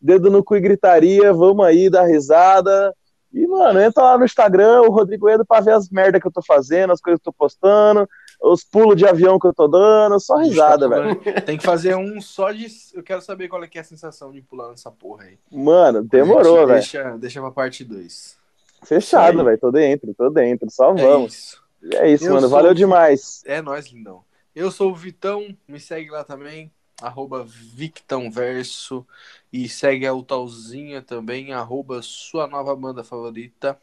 [0.00, 2.92] dedo no cu e gritaria, vamos aí dar risada.
[3.32, 6.32] E, mano, entra lá no Instagram, o Rodrigo Edo, pra ver as merda que eu
[6.32, 8.08] tô fazendo, as coisas que eu tô postando,
[8.52, 11.18] os pulos de avião que eu tô dando, só risada, velho.
[11.46, 12.66] Tem que fazer um só de.
[12.92, 15.38] Eu quero saber qual é, que é a sensação de pular nessa porra aí.
[15.50, 16.80] Mano, demorou, velho.
[16.80, 18.36] Deixa, deixa pra parte 2.
[18.84, 19.58] Fechado, velho.
[19.58, 20.70] Tô dentro, tô dentro.
[20.70, 21.32] Só É vamos.
[21.34, 21.64] isso.
[21.94, 22.42] É isso, mano.
[22.42, 23.42] sou Valeu demais.
[23.46, 24.22] É nóis, lindão.
[24.54, 26.70] Eu sou o Vitão, me segue lá também,
[27.02, 29.06] arroba VictãoVerso.
[29.52, 33.78] E segue a Utalzinha também, arroba sua nova banda favorita.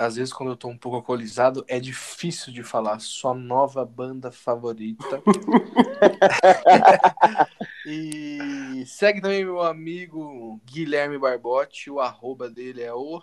[0.00, 4.32] Às vezes, quando eu tô um pouco alcoolizado, é difícil de falar sua nova banda
[4.32, 5.22] favorita.
[7.84, 13.22] e segue também meu amigo Guilherme Barbotti, o arroba dele é o.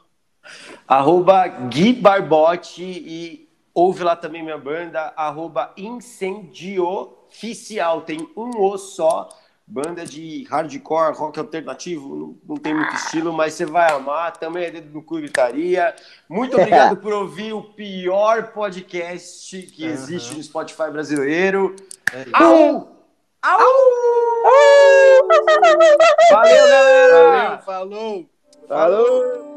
[0.87, 8.01] Arroba Gui Barbote e ouve lá também minha banda, arroba Incendioficial.
[8.01, 9.29] Tem um O só,
[9.67, 14.37] banda de hardcore, rock alternativo, não, não tem muito estilo, mas você vai amar.
[14.37, 15.93] Também é dedo no cu gritaria.
[16.29, 19.93] Muito obrigado por ouvir o pior podcast que Aham.
[19.93, 21.75] existe no Spotify brasileiro.
[22.13, 22.31] É isso.
[22.33, 22.95] Au!
[23.41, 23.59] Au!
[26.31, 27.43] Valeu, galera!
[27.49, 28.29] Valeu, falou!
[28.67, 29.56] Falou!